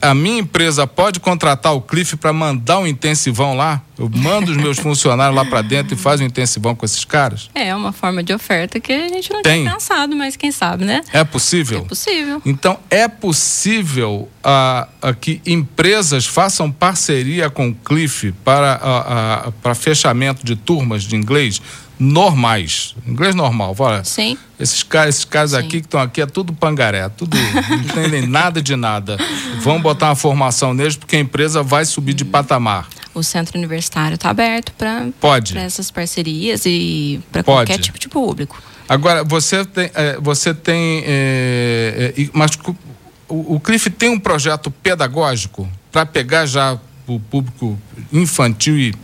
A 0.00 0.14
minha 0.14 0.40
empresa 0.40 0.86
pode 0.86 1.20
contratar 1.20 1.74
o 1.74 1.80
Cliff 1.80 2.16
para 2.16 2.32
mandar 2.32 2.78
um 2.78 2.86
intensivão 2.86 3.54
lá? 3.56 3.82
Eu 3.98 4.08
mando 4.08 4.52
os 4.52 4.56
meus 4.56 4.78
funcionários 4.78 5.34
lá 5.34 5.44
para 5.44 5.60
dentro 5.60 5.94
e 5.94 5.96
faz 5.96 6.20
um 6.20 6.24
intensivão 6.24 6.74
com 6.74 6.86
esses 6.86 7.04
caras? 7.04 7.50
É 7.54 7.74
uma 7.74 7.92
forma 7.92 8.22
de 8.22 8.32
oferta 8.32 8.78
que 8.78 8.92
a 8.92 9.08
gente 9.08 9.32
não 9.32 9.42
Tem. 9.42 9.62
tinha 9.62 9.72
pensado, 9.74 10.14
mas 10.14 10.36
quem 10.36 10.52
sabe, 10.52 10.84
né? 10.84 11.00
É 11.12 11.24
possível? 11.24 11.80
É 11.80 11.88
possível. 11.88 12.42
Então, 12.46 12.78
é 12.88 13.08
possível 13.08 14.28
uh, 14.44 15.14
que 15.20 15.42
empresas 15.44 16.26
façam 16.26 16.70
parceria 16.70 17.50
com 17.50 17.70
o 17.70 17.74
Cliff 17.74 18.32
para, 18.44 19.52
para 19.60 19.74
fechamento 19.74 20.46
de 20.46 20.54
turmas 20.54 21.02
de 21.02 21.16
inglês? 21.16 21.60
Normais, 21.98 22.94
inglês 23.06 23.34
normal, 23.34 23.74
fala. 23.74 24.04
Sim. 24.04 24.38
Esses 24.58 24.82
caras, 24.82 25.14
esses 25.16 25.24
caras 25.24 25.54
aqui 25.54 25.80
que 25.80 25.86
estão 25.86 26.00
aqui 26.00 26.20
é 26.20 26.26
tudo 26.26 26.52
pangaré, 26.52 27.08
tudo 27.08 27.36
não 27.36 27.76
entendem 27.78 28.26
nada 28.26 28.62
de 28.62 28.76
nada. 28.76 29.16
Vamos 29.60 29.82
botar 29.82 30.06
uma 30.08 30.16
formação 30.16 30.72
neles 30.72 30.96
porque 30.96 31.16
a 31.16 31.20
empresa 31.20 31.62
vai 31.62 31.84
subir 31.84 32.14
de 32.14 32.24
patamar. 32.24 32.88
O 33.14 33.22
centro 33.22 33.58
universitário 33.58 34.14
está 34.14 34.30
aberto 34.30 34.72
para 34.72 35.10
essas 35.56 35.90
parcerias 35.90 36.64
e 36.66 37.20
para 37.32 37.42
qualquer 37.42 37.78
tipo 37.78 37.98
de 37.98 38.08
público. 38.08 38.60
Agora 38.88 39.24
você 39.24 39.64
tem, 39.64 39.90
é, 39.94 40.18
você 40.20 40.54
tem, 40.54 41.02
é, 41.04 42.14
é, 42.16 42.30
mas 42.32 42.52
o, 43.28 43.56
o 43.56 43.60
Cliff 43.60 43.90
tem 43.90 44.08
um 44.08 44.18
projeto 44.18 44.70
pedagógico 44.70 45.68
para 45.92 46.06
pegar 46.06 46.46
já 46.46 46.78
o 47.06 47.18
público 47.18 47.78
infantil 48.12 48.78
e 48.78 48.94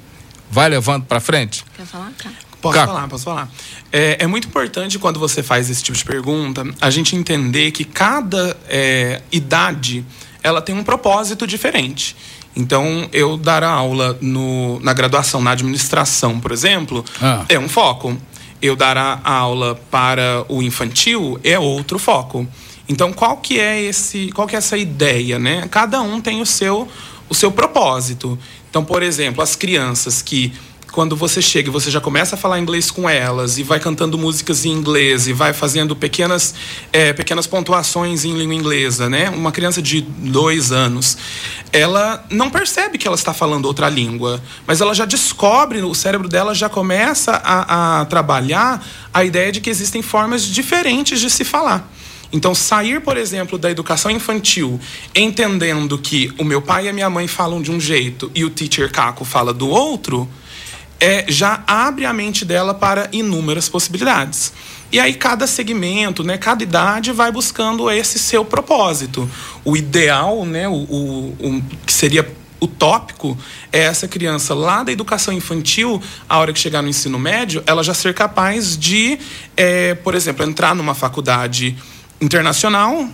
vai 0.51 0.69
levando 0.69 1.05
para 1.05 1.21
frente? 1.21 1.65
Quer 1.77 1.85
falar, 1.85 2.13
cara? 2.17 2.35
Posso 2.65 2.79
Caco. 2.79 2.95
falar, 2.95 3.09
posso 3.09 3.25
falar. 3.25 3.51
É, 3.93 4.17
é, 4.21 4.27
muito 4.27 4.49
importante 4.49 4.99
quando 4.99 5.21
você 5.21 5.43
faz 5.43 5.69
esse 5.69 5.83
tipo 5.83 5.99
de 5.99 6.03
pergunta, 6.03 6.65
a 6.81 6.89
gente 6.89 7.15
entender 7.15 7.71
que 7.73 7.85
cada 7.85 8.57
é, 8.67 9.21
idade 9.31 10.03
ela 10.43 10.63
tem 10.63 10.75
um 10.75 10.83
propósito 10.83 11.47
diferente. 11.47 12.17
Então, 12.57 13.07
eu 13.13 13.37
dar 13.37 13.63
aula 13.63 14.17
no, 14.19 14.81
na 14.81 14.95
graduação, 14.95 15.43
na 15.43 15.51
administração, 15.51 16.41
por 16.41 16.53
exemplo, 16.53 17.05
ah. 17.21 17.45
é 17.51 17.59
um 17.59 17.69
foco. 17.69 18.17
Eu 18.63 18.75
dar 18.75 18.97
a 18.97 19.21
aula 19.31 19.79
para 19.91 20.47
o 20.49 20.63
infantil 20.63 21.39
é 21.45 21.59
outro 21.59 21.99
foco. 21.99 22.49
Então, 22.89 23.13
qual 23.13 23.37
que 23.37 23.61
é 23.61 23.83
esse, 23.83 24.31
qual 24.33 24.49
que 24.49 24.55
é 24.55 24.59
essa 24.59 24.79
ideia, 24.79 25.39
né? 25.39 25.69
Cada 25.71 26.01
um 26.01 26.19
tem 26.19 26.41
o 26.41 26.47
seu, 26.47 26.89
o 27.29 27.35
seu 27.35 27.53
propósito. 27.53 28.39
Então, 28.71 28.83
por 28.83 29.03
exemplo, 29.03 29.43
as 29.43 29.55
crianças 29.55 30.23
que 30.23 30.51
quando 30.95 31.17
você 31.17 31.43
chega 31.43 31.69
e 31.69 31.73
você 31.73 31.91
já 31.91 32.01
começa 32.01 32.37
a 32.37 32.39
falar 32.39 32.61
inglês 32.61 32.89
com 32.89 33.11
elas 33.11 33.59
e 33.59 33.65
vai 33.65 33.81
cantando 33.81 34.17
músicas 34.17 34.65
em 34.65 34.71
inglês 34.71 35.27
e 35.27 35.33
vai 35.33 35.53
fazendo 35.53 35.97
pequenas, 35.97 36.55
é, 36.93 37.13
pequenas 37.13 37.49
pontuações 37.49 38.25
em 38.25 38.33
língua 38.33 38.55
inglesa, 38.55 39.11
né? 39.11 39.29
Uma 39.29 39.51
criança 39.51 39.83
de 39.83 40.01
dois 40.03 40.71
anos, 40.71 41.19
ela 41.73 42.25
não 42.31 42.49
percebe 42.49 42.97
que 42.97 43.09
ela 43.09 43.17
está 43.17 43.35
falando 43.35 43.65
outra 43.65 43.89
língua, 43.89 44.41
mas 44.69 44.81
ela 44.81 44.95
já 44.95 45.05
descobre, 45.05 45.83
o 45.83 45.95
cérebro 45.95 46.29
dela 46.29 46.55
já 46.55 46.69
começa 46.69 47.33
a, 47.33 48.03
a 48.03 48.05
trabalhar 48.05 48.87
a 49.13 49.25
ideia 49.25 49.51
de 49.51 49.61
que 49.61 49.71
existem 49.71 50.01
formas 50.01 50.45
diferentes 50.45 51.19
de 51.19 51.29
se 51.29 51.43
falar. 51.43 51.91
Então, 52.33 52.55
sair, 52.55 53.01
por 53.01 53.17
exemplo, 53.17 53.59
da 53.59 53.69
educação 53.69 54.13
infantil, 54.13 54.79
entendendo 55.13 55.99
que 55.99 56.33
o 56.39 56.45
meu 56.45 56.63
pai 56.63 56.87
e 56.87 56.89
a 56.89 56.93
minha 56.93 57.11
mãe 57.11 57.27
falam 57.27 57.61
de 57.61 57.73
um 57.73 57.81
jeito 57.81 58.31
e 58.33 58.45
o 58.45 58.51
teacher 58.51 58.93
Caco 58.93 59.25
fala 59.25 59.53
do 59.53 59.69
outro, 59.69 60.29
é, 61.01 61.25
já 61.29 61.63
abre 61.67 62.05
a 62.07 62.13
mente 62.13 62.45
dela 62.45 62.75
para 62.75 63.09
inúmeras 63.13 63.69
possibilidades. 63.69 64.53
E 64.93 65.01
aí 65.01 65.15
cada 65.15 65.47
segmento, 65.47 66.23
né, 66.23 66.39
cada 66.39 66.63
idade 66.63 67.13
vai 67.13 67.33
buscando 67.33 67.91
esse 67.91 68.19
seu 68.19 68.45
propósito. 68.45 69.29
O 69.65 69.77
ideal, 69.77 70.45
né, 70.45 70.69
o, 70.69 70.73
o, 70.73 71.37
o 71.41 71.63
que 71.85 71.93
seria 71.93 72.27
utópico 72.61 73.37
é 73.73 73.81
essa 73.81 74.09
criança 74.09 74.55
lá 74.55 74.83
da 74.83 74.93
educação 74.93 75.35
infantil, 75.35 76.01
a 76.29 76.39
hora 76.39 76.53
que 76.53 76.59
chegar 76.59 76.81
no 76.81 76.89
ensino 76.89 77.19
médio, 77.19 77.63
ela 77.67 77.83
já 77.83 77.93
ser 77.93 78.15
capaz 78.15 78.79
de, 78.79 79.19
é, 79.57 79.95
por 79.95 80.15
exemplo, 80.15 80.45
entrar 80.45 80.75
numa 80.75 80.95
faculdade 80.95 81.77
internacional 82.21 83.09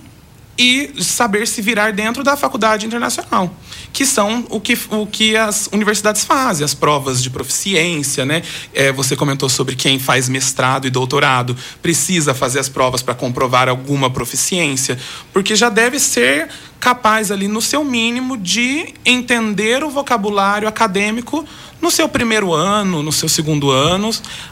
e 0.60 1.02
saber 1.02 1.48
se 1.48 1.62
virar 1.62 1.90
dentro 1.90 2.22
da 2.22 2.36
faculdade 2.36 2.84
internacional 2.84 3.50
que 3.92 4.06
são 4.06 4.46
o 4.50 4.60
que, 4.60 4.78
o 4.90 5.06
que 5.06 5.36
as 5.36 5.68
universidades 5.72 6.24
fazem, 6.24 6.64
as 6.64 6.74
provas 6.74 7.22
de 7.22 7.30
proficiência, 7.30 8.24
né? 8.24 8.42
É, 8.72 8.92
você 8.92 9.16
comentou 9.16 9.48
sobre 9.48 9.74
quem 9.74 9.98
faz 9.98 10.28
mestrado 10.28 10.86
e 10.86 10.90
doutorado 10.90 11.56
precisa 11.82 12.32
fazer 12.32 12.60
as 12.60 12.68
provas 12.68 13.02
para 13.02 13.14
comprovar 13.14 13.68
alguma 13.68 14.08
proficiência, 14.10 14.98
porque 15.32 15.56
já 15.56 15.68
deve 15.68 15.98
ser 15.98 16.48
capaz 16.78 17.30
ali 17.30 17.46
no 17.46 17.60
seu 17.60 17.84
mínimo 17.84 18.36
de 18.36 18.94
entender 19.04 19.84
o 19.84 19.90
vocabulário 19.90 20.66
acadêmico 20.66 21.44
no 21.80 21.90
seu 21.90 22.08
primeiro 22.08 22.52
ano, 22.52 23.02
no 23.02 23.12
seu 23.12 23.28
segundo 23.28 23.70
ano, 23.70 24.10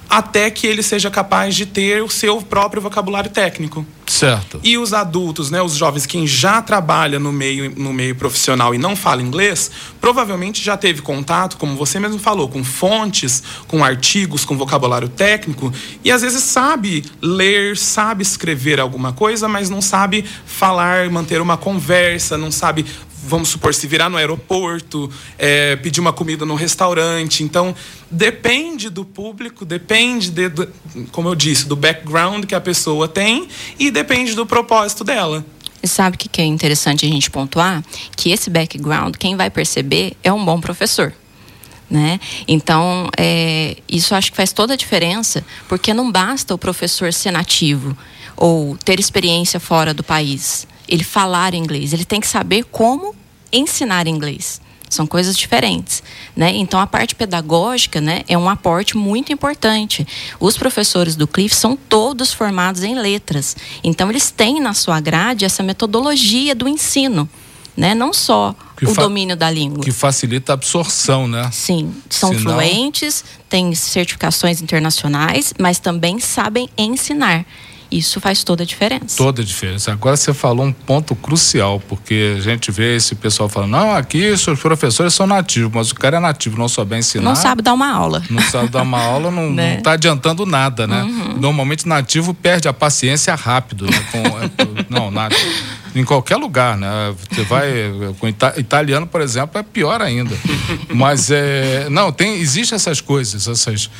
até 0.08 0.50
que 0.50 0.66
ele 0.66 0.82
seja 0.82 1.10
capaz 1.10 1.54
de 1.54 1.66
ter 1.66 2.02
o 2.02 2.08
seu 2.08 2.40
próprio 2.40 2.82
vocabulário 2.82 3.30
técnico. 3.30 3.86
Certo. 4.18 4.58
E 4.64 4.76
os 4.76 4.92
adultos, 4.92 5.48
né, 5.48 5.62
os 5.62 5.76
jovens, 5.76 6.04
quem 6.04 6.26
já 6.26 6.60
trabalha 6.60 7.20
no 7.20 7.30
meio, 7.30 7.72
no 7.76 7.92
meio 7.92 8.16
profissional 8.16 8.74
e 8.74 8.78
não 8.78 8.96
fala 8.96 9.22
inglês, 9.22 9.70
provavelmente 10.00 10.60
já 10.60 10.76
teve 10.76 11.02
contato, 11.02 11.56
como 11.56 11.76
você 11.76 12.00
mesmo 12.00 12.18
falou, 12.18 12.48
com 12.48 12.64
fontes, 12.64 13.44
com 13.68 13.84
artigos, 13.84 14.44
com 14.44 14.58
vocabulário 14.58 15.08
técnico, 15.08 15.72
e 16.02 16.10
às 16.10 16.22
vezes 16.22 16.42
sabe 16.42 17.04
ler, 17.22 17.76
sabe 17.76 18.22
escrever 18.22 18.80
alguma 18.80 19.12
coisa, 19.12 19.46
mas 19.46 19.70
não 19.70 19.80
sabe 19.80 20.24
falar, 20.44 21.08
manter 21.10 21.40
uma 21.40 21.56
conversa, 21.56 22.36
não 22.36 22.50
sabe 22.50 22.84
vamos 23.28 23.50
supor, 23.50 23.74
se 23.74 23.86
virar 23.86 24.08
no 24.08 24.16
aeroporto, 24.16 25.10
é, 25.38 25.76
pedir 25.76 26.00
uma 26.00 26.12
comida 26.12 26.44
no 26.44 26.54
restaurante. 26.54 27.44
Então, 27.44 27.74
depende 28.10 28.88
do 28.90 29.04
público, 29.04 29.64
depende, 29.64 30.30
de, 30.30 30.48
do, 30.48 30.68
como 31.12 31.28
eu 31.28 31.34
disse, 31.34 31.66
do 31.66 31.76
background 31.76 32.46
que 32.46 32.54
a 32.54 32.60
pessoa 32.60 33.06
tem 33.06 33.46
e 33.78 33.90
depende 33.90 34.34
do 34.34 34.46
propósito 34.46 35.04
dela. 35.04 35.44
E 35.82 35.86
sabe 35.86 36.16
o 36.16 36.18
que 36.18 36.40
é 36.40 36.44
interessante 36.44 37.06
a 37.06 37.08
gente 37.08 37.30
pontuar? 37.30 37.84
Que 38.16 38.30
esse 38.30 38.50
background, 38.50 39.14
quem 39.16 39.36
vai 39.36 39.50
perceber 39.50 40.16
é 40.24 40.32
um 40.32 40.44
bom 40.44 40.60
professor. 40.60 41.12
Né? 41.90 42.20
Então, 42.46 43.08
é, 43.16 43.76
isso 43.88 44.14
acho 44.14 44.30
que 44.30 44.36
faz 44.36 44.52
toda 44.52 44.74
a 44.74 44.76
diferença, 44.76 45.44
porque 45.68 45.94
não 45.94 46.12
basta 46.12 46.54
o 46.54 46.58
professor 46.58 47.12
ser 47.12 47.30
nativo 47.30 47.96
ou 48.36 48.76
ter 48.76 49.00
experiência 49.00 49.58
fora 49.58 49.94
do 49.94 50.04
país, 50.04 50.66
ele 50.88 51.04
falar 51.04 51.54
inglês, 51.54 51.92
ele 51.92 52.04
tem 52.04 52.20
que 52.20 52.26
saber 52.26 52.64
como 52.64 53.14
ensinar 53.52 54.06
inglês. 54.06 54.60
São 54.88 55.06
coisas 55.06 55.36
diferentes, 55.36 56.02
né? 56.34 56.50
Então 56.54 56.80
a 56.80 56.86
parte 56.86 57.14
pedagógica, 57.14 58.00
né, 58.00 58.24
é 58.26 58.38
um 58.38 58.48
aporte 58.48 58.96
muito 58.96 59.30
importante. 59.32 60.06
Os 60.40 60.56
professores 60.56 61.14
do 61.14 61.26
CLIF 61.26 61.54
são 61.54 61.76
todos 61.76 62.32
formados 62.32 62.82
em 62.82 62.94
letras. 62.94 63.54
Então 63.84 64.08
eles 64.08 64.30
têm 64.30 64.60
na 64.60 64.72
sua 64.72 64.98
grade 64.98 65.44
essa 65.44 65.62
metodologia 65.62 66.54
do 66.54 66.66
ensino, 66.66 67.28
né? 67.76 67.94
Não 67.94 68.14
só 68.14 68.54
que 68.78 68.86
o 68.86 68.94
domínio 68.94 69.36
da 69.36 69.50
língua. 69.50 69.84
Que 69.84 69.92
facilita 69.92 70.52
a 70.52 70.54
absorção, 70.54 71.28
né? 71.28 71.50
Sim, 71.52 71.94
são 72.08 72.30
Senão... 72.30 72.52
fluentes, 72.52 73.24
têm 73.48 73.74
certificações 73.74 74.62
internacionais, 74.62 75.52
mas 75.58 75.78
também 75.78 76.18
sabem 76.18 76.68
ensinar. 76.78 77.44
Isso 77.90 78.20
faz 78.20 78.44
toda 78.44 78.62
a 78.62 78.66
diferença. 78.66 79.16
Toda 79.16 79.40
a 79.40 79.44
diferença. 79.44 79.92
Agora 79.92 80.16
você 80.16 80.34
falou 80.34 80.66
um 80.66 80.72
ponto 80.72 81.14
crucial, 81.14 81.80
porque 81.88 82.36
a 82.36 82.40
gente 82.40 82.70
vê 82.70 82.96
esse 82.96 83.14
pessoal 83.14 83.48
falando, 83.48 83.70
não, 83.70 83.94
aqui 83.94 84.30
os 84.30 84.44
professores 84.60 85.14
são 85.14 85.26
nativos, 85.26 85.72
mas 85.72 85.90
o 85.90 85.94
cara 85.94 86.18
é 86.18 86.20
nativo, 86.20 86.58
não 86.58 86.68
souber 86.68 86.98
ensinar. 86.98 87.24
Não 87.24 87.34
sabe 87.34 87.62
dar 87.62 87.72
uma 87.72 87.90
aula. 87.90 88.22
Não 88.28 88.42
sabe 88.42 88.68
dar 88.68 88.82
uma 88.82 89.00
aula, 89.00 89.30
não, 89.30 89.50
né? 89.52 89.76
não 89.76 89.82
tá 89.82 89.92
adiantando 89.92 90.44
nada, 90.44 90.86
né? 90.86 91.02
Uhum. 91.02 91.38
Normalmente 91.38 91.88
nativo 91.88 92.34
perde 92.34 92.68
a 92.68 92.72
paciência 92.72 93.34
rápido. 93.34 93.86
Né? 93.86 94.04
Com, 94.12 94.18
é, 94.18 94.84
não, 94.90 95.10
nativo 95.10 95.78
em 95.98 96.04
qualquer 96.04 96.36
lugar, 96.36 96.76
né? 96.76 97.14
Você 97.30 97.42
vai 97.42 97.68
com 98.18 98.28
ita 98.28 98.54
italiano, 98.56 99.06
por 99.06 99.20
exemplo, 99.20 99.58
é 99.58 99.62
pior 99.62 100.00
ainda. 100.00 100.36
Mas 100.94 101.30
é, 101.30 101.88
não, 101.90 102.12
tem, 102.12 102.34
existe 102.34 102.74
essas 102.74 103.00
coisas, 103.00 103.48
essas, 103.48 103.90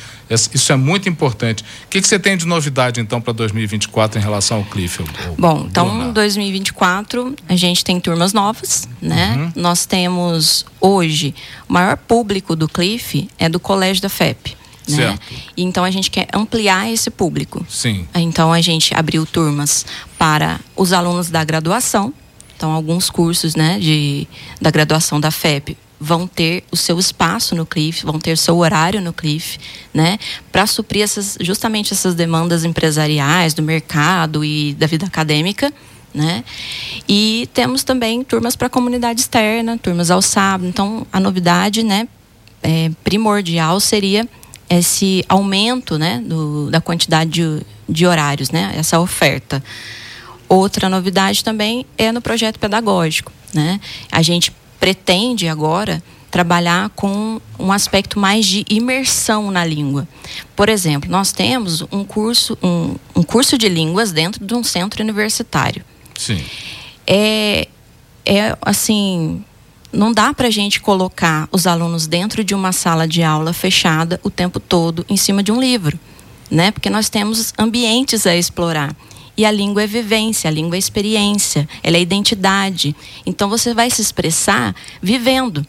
isso 0.53 0.71
é 0.71 0.75
muito 0.75 1.09
importante. 1.09 1.63
O 1.85 1.87
que, 1.89 2.01
que 2.01 2.07
você 2.07 2.17
tem 2.17 2.37
de 2.37 2.45
novidade 2.45 3.01
então 3.01 3.19
para 3.19 3.33
2024 3.33 4.19
em 4.19 4.23
relação 4.23 4.57
ao 4.57 4.63
Cliff? 4.63 5.03
Bom, 5.37 5.65
então 5.69 6.13
2024 6.13 7.35
a 7.47 7.55
gente 7.55 7.83
tem 7.83 7.99
turmas 7.99 8.31
novas, 8.31 8.87
né? 9.01 9.35
Uhum. 9.37 9.61
Nós 9.61 9.85
temos 9.85 10.65
hoje 10.79 11.35
o 11.67 11.73
maior 11.73 11.97
público 11.97 12.55
do 12.55 12.67
Cliff 12.67 13.29
é 13.37 13.49
do 13.49 13.59
Colégio 13.59 14.01
da 14.01 14.09
FEP. 14.09 14.57
Né? 14.97 15.19
Então 15.55 15.83
a 15.83 15.91
gente 15.91 16.09
quer 16.09 16.27
ampliar 16.33 16.91
esse 16.91 17.09
público. 17.09 17.65
Sim. 17.69 18.07
Então 18.15 18.51
a 18.51 18.61
gente 18.61 18.95
abriu 18.95 19.25
turmas 19.25 19.85
para 20.19 20.59
os 20.75 20.91
alunos 20.91 21.29
da 21.29 21.43
graduação. 21.45 22.13
Então 22.55 22.73
alguns 22.73 23.09
cursos, 23.09 23.55
né, 23.55 23.79
de 23.79 24.27
da 24.61 24.69
graduação 24.69 25.17
da 25.17 25.31
FEP 25.31 25.77
vão 25.97 26.27
ter 26.27 26.63
o 26.71 26.77
seu 26.77 26.99
espaço 26.99 27.55
no 27.55 27.65
CLIF, 27.65 28.05
vão 28.05 28.19
ter 28.19 28.37
seu 28.37 28.57
horário 28.57 29.01
no 29.01 29.11
CLIF, 29.11 29.57
né, 29.93 30.17
para 30.51 30.65
suprir 30.67 31.03
essas, 31.03 31.37
justamente 31.41 31.93
essas 31.93 32.15
demandas 32.15 32.63
empresariais 32.63 33.53
do 33.53 33.61
mercado 33.61 34.43
e 34.43 34.73
da 34.75 34.87
vida 34.87 35.05
acadêmica. 35.05 35.73
Né? 36.13 36.43
E 37.07 37.47
temos 37.53 37.83
também 37.83 38.23
turmas 38.23 38.55
para 38.55 38.67
a 38.67 38.69
comunidade 38.69 39.21
externa, 39.21 39.77
turmas 39.77 40.09
ao 40.09 40.21
sábado. 40.21 40.67
Então, 40.67 41.05
a 41.13 41.19
novidade 41.19 41.83
né, 41.83 42.07
é, 42.63 42.89
primordial 43.03 43.79
seria 43.79 44.27
esse 44.69 45.23
aumento 45.29 45.99
né, 45.99 46.21
do, 46.25 46.71
da 46.71 46.81
quantidade 46.81 47.29
de, 47.29 47.61
de 47.87 48.05
horários, 48.07 48.49
né, 48.49 48.73
essa 48.75 48.99
oferta. 48.99 49.63
Outra 50.49 50.89
novidade 50.89 51.43
também 51.43 51.85
é 51.95 52.11
no 52.11 52.21
projeto 52.21 52.59
pedagógico. 52.59 53.31
Né? 53.53 53.79
A 54.11 54.23
gente 54.23 54.51
pretende 54.79 55.47
agora 55.47 56.01
trabalhar 56.31 56.89
com 56.89 57.39
um 57.57 57.71
aspecto 57.71 58.19
mais 58.19 58.45
de 58.45 58.65
imersão 58.69 59.51
na 59.51 59.65
língua. 59.65 60.07
Por 60.55 60.69
exemplo, 60.69 61.09
nós 61.09 61.31
temos 61.31 61.83
um 61.91 62.03
curso, 62.03 62.57
um, 62.61 62.95
um 63.15 63.23
curso 63.23 63.57
de 63.57 63.67
línguas 63.67 64.11
dentro 64.11 64.43
de 64.43 64.53
um 64.53 64.63
centro 64.63 65.03
universitário. 65.03 65.83
Sim. 66.17 66.43
É, 67.05 67.67
é 68.25 68.57
assim, 68.61 69.43
não 69.91 70.11
dá 70.11 70.33
para 70.33 70.47
a 70.47 70.51
gente 70.51 70.79
colocar 70.79 71.47
os 71.51 71.65
alunos 71.65 72.05
dentro 72.05 72.43
de 72.43 72.53
uma 72.53 72.71
sala 72.71 73.07
de 73.07 73.23
aula 73.23 73.53
fechada 73.53 74.19
o 74.23 74.29
tempo 74.29 74.59
todo 74.59 75.05
em 75.09 75.17
cima 75.17 75.41
de 75.41 75.51
um 75.51 75.59
livro, 75.59 75.99
né? 76.49 76.71
Porque 76.71 76.89
nós 76.89 77.09
temos 77.09 77.53
ambientes 77.57 78.27
a 78.27 78.35
explorar. 78.35 78.95
E 79.35 79.45
a 79.45 79.51
língua 79.51 79.83
é 79.83 79.87
vivência, 79.87 80.49
a 80.49 80.51
língua 80.51 80.75
é 80.75 80.79
experiência, 80.79 81.67
ela 81.81 81.97
é 81.97 82.01
identidade. 82.01 82.95
Então 83.25 83.49
você 83.49 83.73
vai 83.73 83.89
se 83.89 84.01
expressar 84.01 84.75
vivendo. 85.01 85.65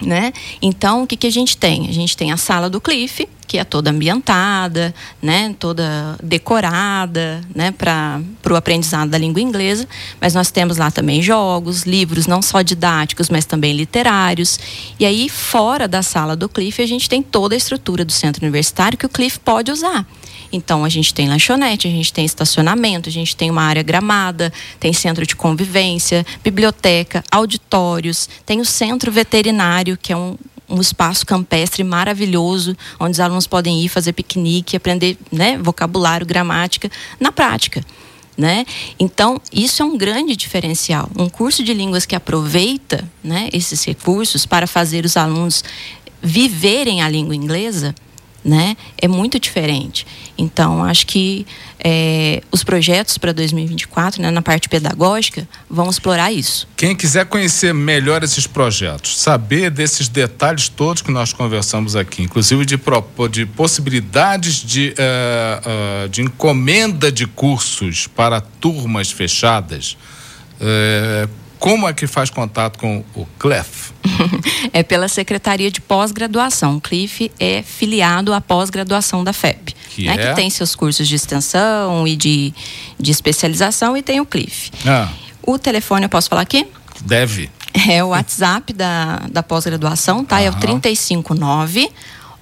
Né? 0.00 0.32
Então, 0.62 1.02
o 1.02 1.06
que, 1.08 1.16
que 1.16 1.26
a 1.26 1.30
gente 1.30 1.56
tem? 1.56 1.88
A 1.88 1.92
gente 1.92 2.16
tem 2.16 2.30
a 2.30 2.36
sala 2.36 2.70
do 2.70 2.80
Cliff, 2.80 3.28
que 3.48 3.58
é 3.58 3.64
toda 3.64 3.90
ambientada, 3.90 4.94
né? 5.20 5.56
toda 5.58 6.16
decorada 6.22 7.40
né? 7.52 7.72
para 7.72 8.20
o 8.48 8.54
aprendizado 8.54 9.08
da 9.08 9.18
língua 9.18 9.42
inglesa, 9.42 9.88
mas 10.20 10.34
nós 10.34 10.52
temos 10.52 10.76
lá 10.76 10.90
também 10.92 11.20
jogos, 11.20 11.82
livros 11.82 12.28
não 12.28 12.40
só 12.40 12.62
didáticos, 12.62 13.28
mas 13.28 13.44
também 13.44 13.72
literários. 13.72 14.60
E 15.00 15.04
aí, 15.04 15.28
fora 15.28 15.88
da 15.88 16.02
sala 16.02 16.36
do 16.36 16.48
Cliff, 16.48 16.80
a 16.80 16.86
gente 16.86 17.08
tem 17.08 17.20
toda 17.20 17.56
a 17.56 17.58
estrutura 17.58 18.04
do 18.04 18.12
centro 18.12 18.44
universitário 18.44 18.96
que 18.96 19.06
o 19.06 19.08
Cliff 19.08 19.40
pode 19.40 19.72
usar. 19.72 20.06
Então, 20.52 20.84
a 20.84 20.88
gente 20.88 21.12
tem 21.12 21.28
lanchonete, 21.28 21.86
a 21.86 21.90
gente 21.90 22.12
tem 22.12 22.24
estacionamento, 22.24 23.08
a 23.08 23.12
gente 23.12 23.36
tem 23.36 23.50
uma 23.50 23.62
área 23.62 23.82
gramada, 23.82 24.52
tem 24.80 24.92
centro 24.92 25.26
de 25.26 25.36
convivência, 25.36 26.24
biblioteca, 26.42 27.22
auditórios, 27.30 28.28
tem 28.46 28.60
o 28.60 28.64
centro 28.64 29.12
veterinário, 29.12 29.98
que 30.00 30.12
é 30.12 30.16
um, 30.16 30.36
um 30.68 30.80
espaço 30.80 31.26
campestre 31.26 31.84
maravilhoso, 31.84 32.76
onde 32.98 33.12
os 33.12 33.20
alunos 33.20 33.46
podem 33.46 33.82
ir 33.82 33.88
fazer 33.88 34.12
piquenique, 34.12 34.76
aprender 34.76 35.18
né, 35.30 35.58
vocabulário, 35.58 36.26
gramática, 36.26 36.90
na 37.20 37.30
prática. 37.30 37.82
Né? 38.36 38.64
Então, 39.00 39.40
isso 39.52 39.82
é 39.82 39.84
um 39.84 39.98
grande 39.98 40.36
diferencial. 40.36 41.10
Um 41.18 41.28
curso 41.28 41.64
de 41.64 41.74
línguas 41.74 42.06
que 42.06 42.14
aproveita 42.14 43.04
né, 43.22 43.48
esses 43.52 43.84
recursos 43.84 44.46
para 44.46 44.66
fazer 44.66 45.04
os 45.04 45.16
alunos 45.16 45.64
viverem 46.22 47.02
a 47.02 47.08
língua 47.08 47.34
inglesa 47.34 47.94
né? 48.44 48.76
É 49.00 49.08
muito 49.08 49.38
diferente. 49.38 50.06
Então, 50.36 50.84
acho 50.84 51.06
que 51.06 51.46
é, 51.80 52.42
os 52.50 52.64
projetos 52.64 53.18
para 53.18 53.32
2024, 53.32 54.20
né, 54.22 54.30
na 54.30 54.42
parte 54.42 54.68
pedagógica, 54.68 55.48
vão 55.68 55.88
explorar 55.90 56.32
isso. 56.32 56.68
Quem 56.76 56.94
quiser 56.94 57.26
conhecer 57.26 57.72
melhor 57.72 58.22
esses 58.22 58.46
projetos, 58.46 59.18
saber 59.18 59.70
desses 59.70 60.08
detalhes 60.08 60.68
todos 60.68 61.02
que 61.02 61.10
nós 61.10 61.32
conversamos 61.32 61.94
aqui, 61.94 62.22
inclusive 62.22 62.64
de, 62.64 62.78
de 63.30 63.46
possibilidades 63.46 64.56
de, 64.56 64.94
uh, 64.98 66.04
uh, 66.04 66.08
de 66.08 66.22
encomenda 66.22 67.12
de 67.12 67.26
cursos 67.26 68.06
para 68.06 68.40
turmas 68.40 69.10
fechadas, 69.10 69.96
uh, 70.60 71.28
como 71.58 71.88
é 71.88 71.92
que 71.92 72.06
faz 72.06 72.30
contato 72.30 72.78
com 72.78 73.04
o 73.14 73.26
CLEF? 73.38 73.92
é 74.72 74.82
pela 74.82 75.08
Secretaria 75.08 75.70
de 75.70 75.80
Pós-Graduação. 75.80 76.76
O 76.76 76.80
CLIF 76.80 77.30
é 77.38 77.62
filiado 77.62 78.32
à 78.32 78.40
pós-graduação 78.40 79.24
da 79.24 79.32
FEP. 79.32 79.74
Que, 79.90 80.04
né? 80.04 80.14
é? 80.14 80.28
que 80.28 80.34
tem 80.36 80.50
seus 80.50 80.74
cursos 80.74 81.06
de 81.08 81.14
extensão 81.14 82.06
e 82.06 82.16
de, 82.16 82.54
de 82.98 83.10
especialização 83.10 83.96
e 83.96 84.02
tem 84.02 84.20
o 84.20 84.26
CLIF. 84.26 84.70
Ah. 84.86 85.08
O 85.42 85.58
telefone 85.58 86.04
eu 86.04 86.08
posso 86.08 86.28
falar 86.28 86.42
aqui? 86.42 86.66
Deve. 87.02 87.50
É 87.88 88.02
o 88.02 88.08
WhatsApp 88.08 88.72
da, 88.72 89.22
da 89.30 89.42
pós-graduação, 89.42 90.24
tá? 90.24 90.36
Aham. 90.36 90.46
É 90.46 90.50
o 90.50 90.54
359 90.54 91.90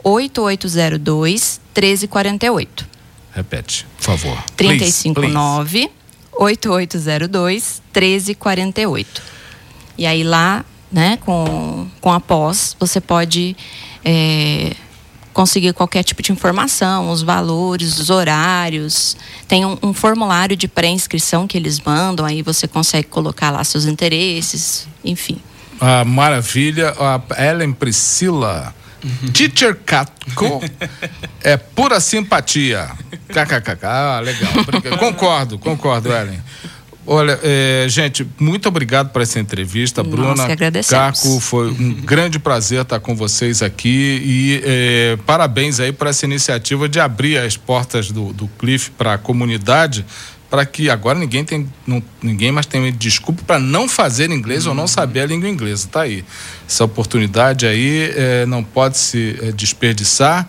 8802 0.03 1.61
1348. 1.75 2.87
Repete, 3.33 3.87
por 3.97 4.05
favor. 4.05 4.43
359 4.57 5.69
please, 5.71 5.89
please. 5.89 6.06
8802 6.39 7.83
1348. 7.93 9.23
E 9.99 10.07
aí 10.07 10.23
lá, 10.23 10.65
né, 10.93 11.19
com, 11.25 11.89
com 12.01 12.13
a 12.13 12.21
pós, 12.21 12.77
você 12.79 13.01
pode 13.01 13.57
é, 14.05 14.75
conseguir 15.33 15.73
qualquer 15.73 16.03
tipo 16.03 16.23
de 16.23 16.33
informação, 16.33 17.11
os 17.11 17.23
valores, 17.23 17.99
os 17.99 18.11
horários. 18.11 19.17
Tem 19.49 19.65
um, 19.65 19.79
um 19.83 19.93
formulário 19.93 20.57
de 20.57 20.69
pré-inscrição 20.69 21.47
que 21.47 21.57
eles 21.57 21.81
mandam, 21.81 22.25
aí 22.25 22.43
você 22.43 22.67
consegue 22.69 23.09
colocar 23.09 23.51
lá 23.51 23.63
seus 23.65 23.87
interesses, 23.87 24.87
enfim. 25.05 25.39
Ah, 25.81 26.05
maravilha. 26.05 26.95
A 26.99 27.21
Ellen 27.43 27.73
Priscila. 27.73 28.75
Uhum. 29.05 29.31
Teacher 29.31 29.79
Catco 29.85 30.63
é 31.45 31.57
pura 31.57 32.01
simpatia. 32.01 32.91
KKKK, 33.45 33.85
ah, 33.85 34.21
legal. 34.21 34.53
concordo, 34.99 35.59
concordo, 35.59 36.11
Ellen. 36.11 36.41
Olha, 37.07 37.39
é, 37.43 37.87
gente, 37.89 38.27
muito 38.39 38.69
obrigado 38.69 39.11
por 39.11 39.23
essa 39.23 39.39
entrevista, 39.39 40.03
Nós 40.03 40.11
Bruna. 40.11 40.45
Caco, 40.89 41.39
foi 41.41 41.71
um 41.71 41.93
grande 41.95 42.39
prazer 42.39 42.83
estar 42.83 42.99
com 42.99 43.15
vocês 43.15 43.63
aqui 43.63 44.21
e 44.25 44.63
é, 44.65 45.19
parabéns 45.25 45.79
aí 45.79 45.93
por 45.93 46.09
essa 46.09 46.25
iniciativa 46.25 46.89
de 46.89 46.99
abrir 46.99 47.39
as 47.39 47.57
portas 47.57 48.11
do, 48.11 48.33
do 48.33 48.49
Cliff 48.59 48.91
para 48.91 49.15
a 49.15 49.19
comunidade, 49.19 50.05
para 50.51 50.67
que 50.67 50.91
agora 50.91 51.17
ninguém 51.17 51.45
tem, 51.45 51.69
não, 51.87 52.03
ninguém 52.21 52.51
mais 52.51 52.67
tem 52.67 52.93
desculpa 52.93 53.43
para 53.47 53.61
não 53.61 53.89
fazer 53.89 54.29
inglês 54.31 54.67
ou 54.67 54.75
não 54.75 54.89
saber 54.89 55.21
a 55.21 55.27
língua 55.27 55.49
inglesa. 55.49 55.87
Tá 55.87 56.01
aí, 56.03 56.25
essa 56.69 56.85
oportunidade 56.85 57.67
aí 57.67 58.13
é, 58.17 58.47
não 58.47 58.65
pode 58.65 58.99
se 58.99 59.39
é, 59.43 59.53
desperdiçar 59.53 60.49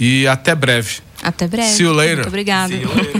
e 0.00 0.26
até 0.26 0.54
breve. 0.54 1.07
Até 1.22 1.46
breve. 1.48 1.72
See 1.72 1.84
you 1.84 1.92
later. 1.92 2.16
Muito 2.16 2.28
obrigada. 2.28 2.74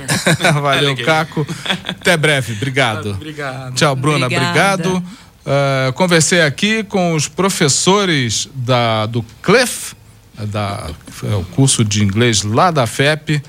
Valeu, 0.60 0.96
Caco. 1.04 1.46
Até 1.84 2.16
breve. 2.16 2.52
Obrigado. 2.52 3.10
Obrigado. 3.10 3.74
Tchau, 3.74 3.96
Bruna. 3.96 4.26
Obrigada. 4.26 4.88
Obrigado. 4.88 5.28
Uh, 5.48 5.92
conversei 5.94 6.42
aqui 6.42 6.84
com 6.84 7.14
os 7.14 7.26
professores 7.26 8.48
da, 8.54 9.06
do 9.06 9.24
CLEF, 9.42 9.94
da, 10.38 10.90
é 11.24 11.34
o 11.34 11.44
curso 11.44 11.84
de 11.84 12.04
inglês 12.04 12.42
lá 12.42 12.70
da 12.70 12.86
FEP, 12.86 13.42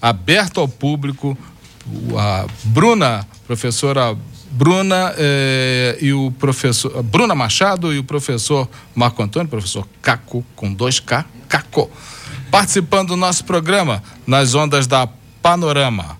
aberto 0.00 0.60
ao 0.60 0.68
público. 0.68 1.36
A 2.18 2.46
Bruna, 2.64 3.26
professora 3.46 4.16
Bruna 4.50 5.14
eh, 5.18 5.98
e 6.00 6.12
o 6.12 6.30
professor 6.32 7.02
Bruna 7.02 7.34
Machado 7.34 7.92
e 7.92 7.98
o 7.98 8.04
professor 8.04 8.68
Marco 8.94 9.22
Antônio, 9.22 9.48
professor 9.48 9.86
Caco 10.00 10.44
com 10.56 10.72
dois 10.72 10.98
K, 10.98 11.24
Caco, 11.48 11.90
participando 12.56 13.08
do 13.08 13.16
nosso 13.16 13.44
programa 13.44 14.02
nas 14.26 14.54
ondas 14.54 14.86
da 14.86 15.06
Panorama. 15.42 16.18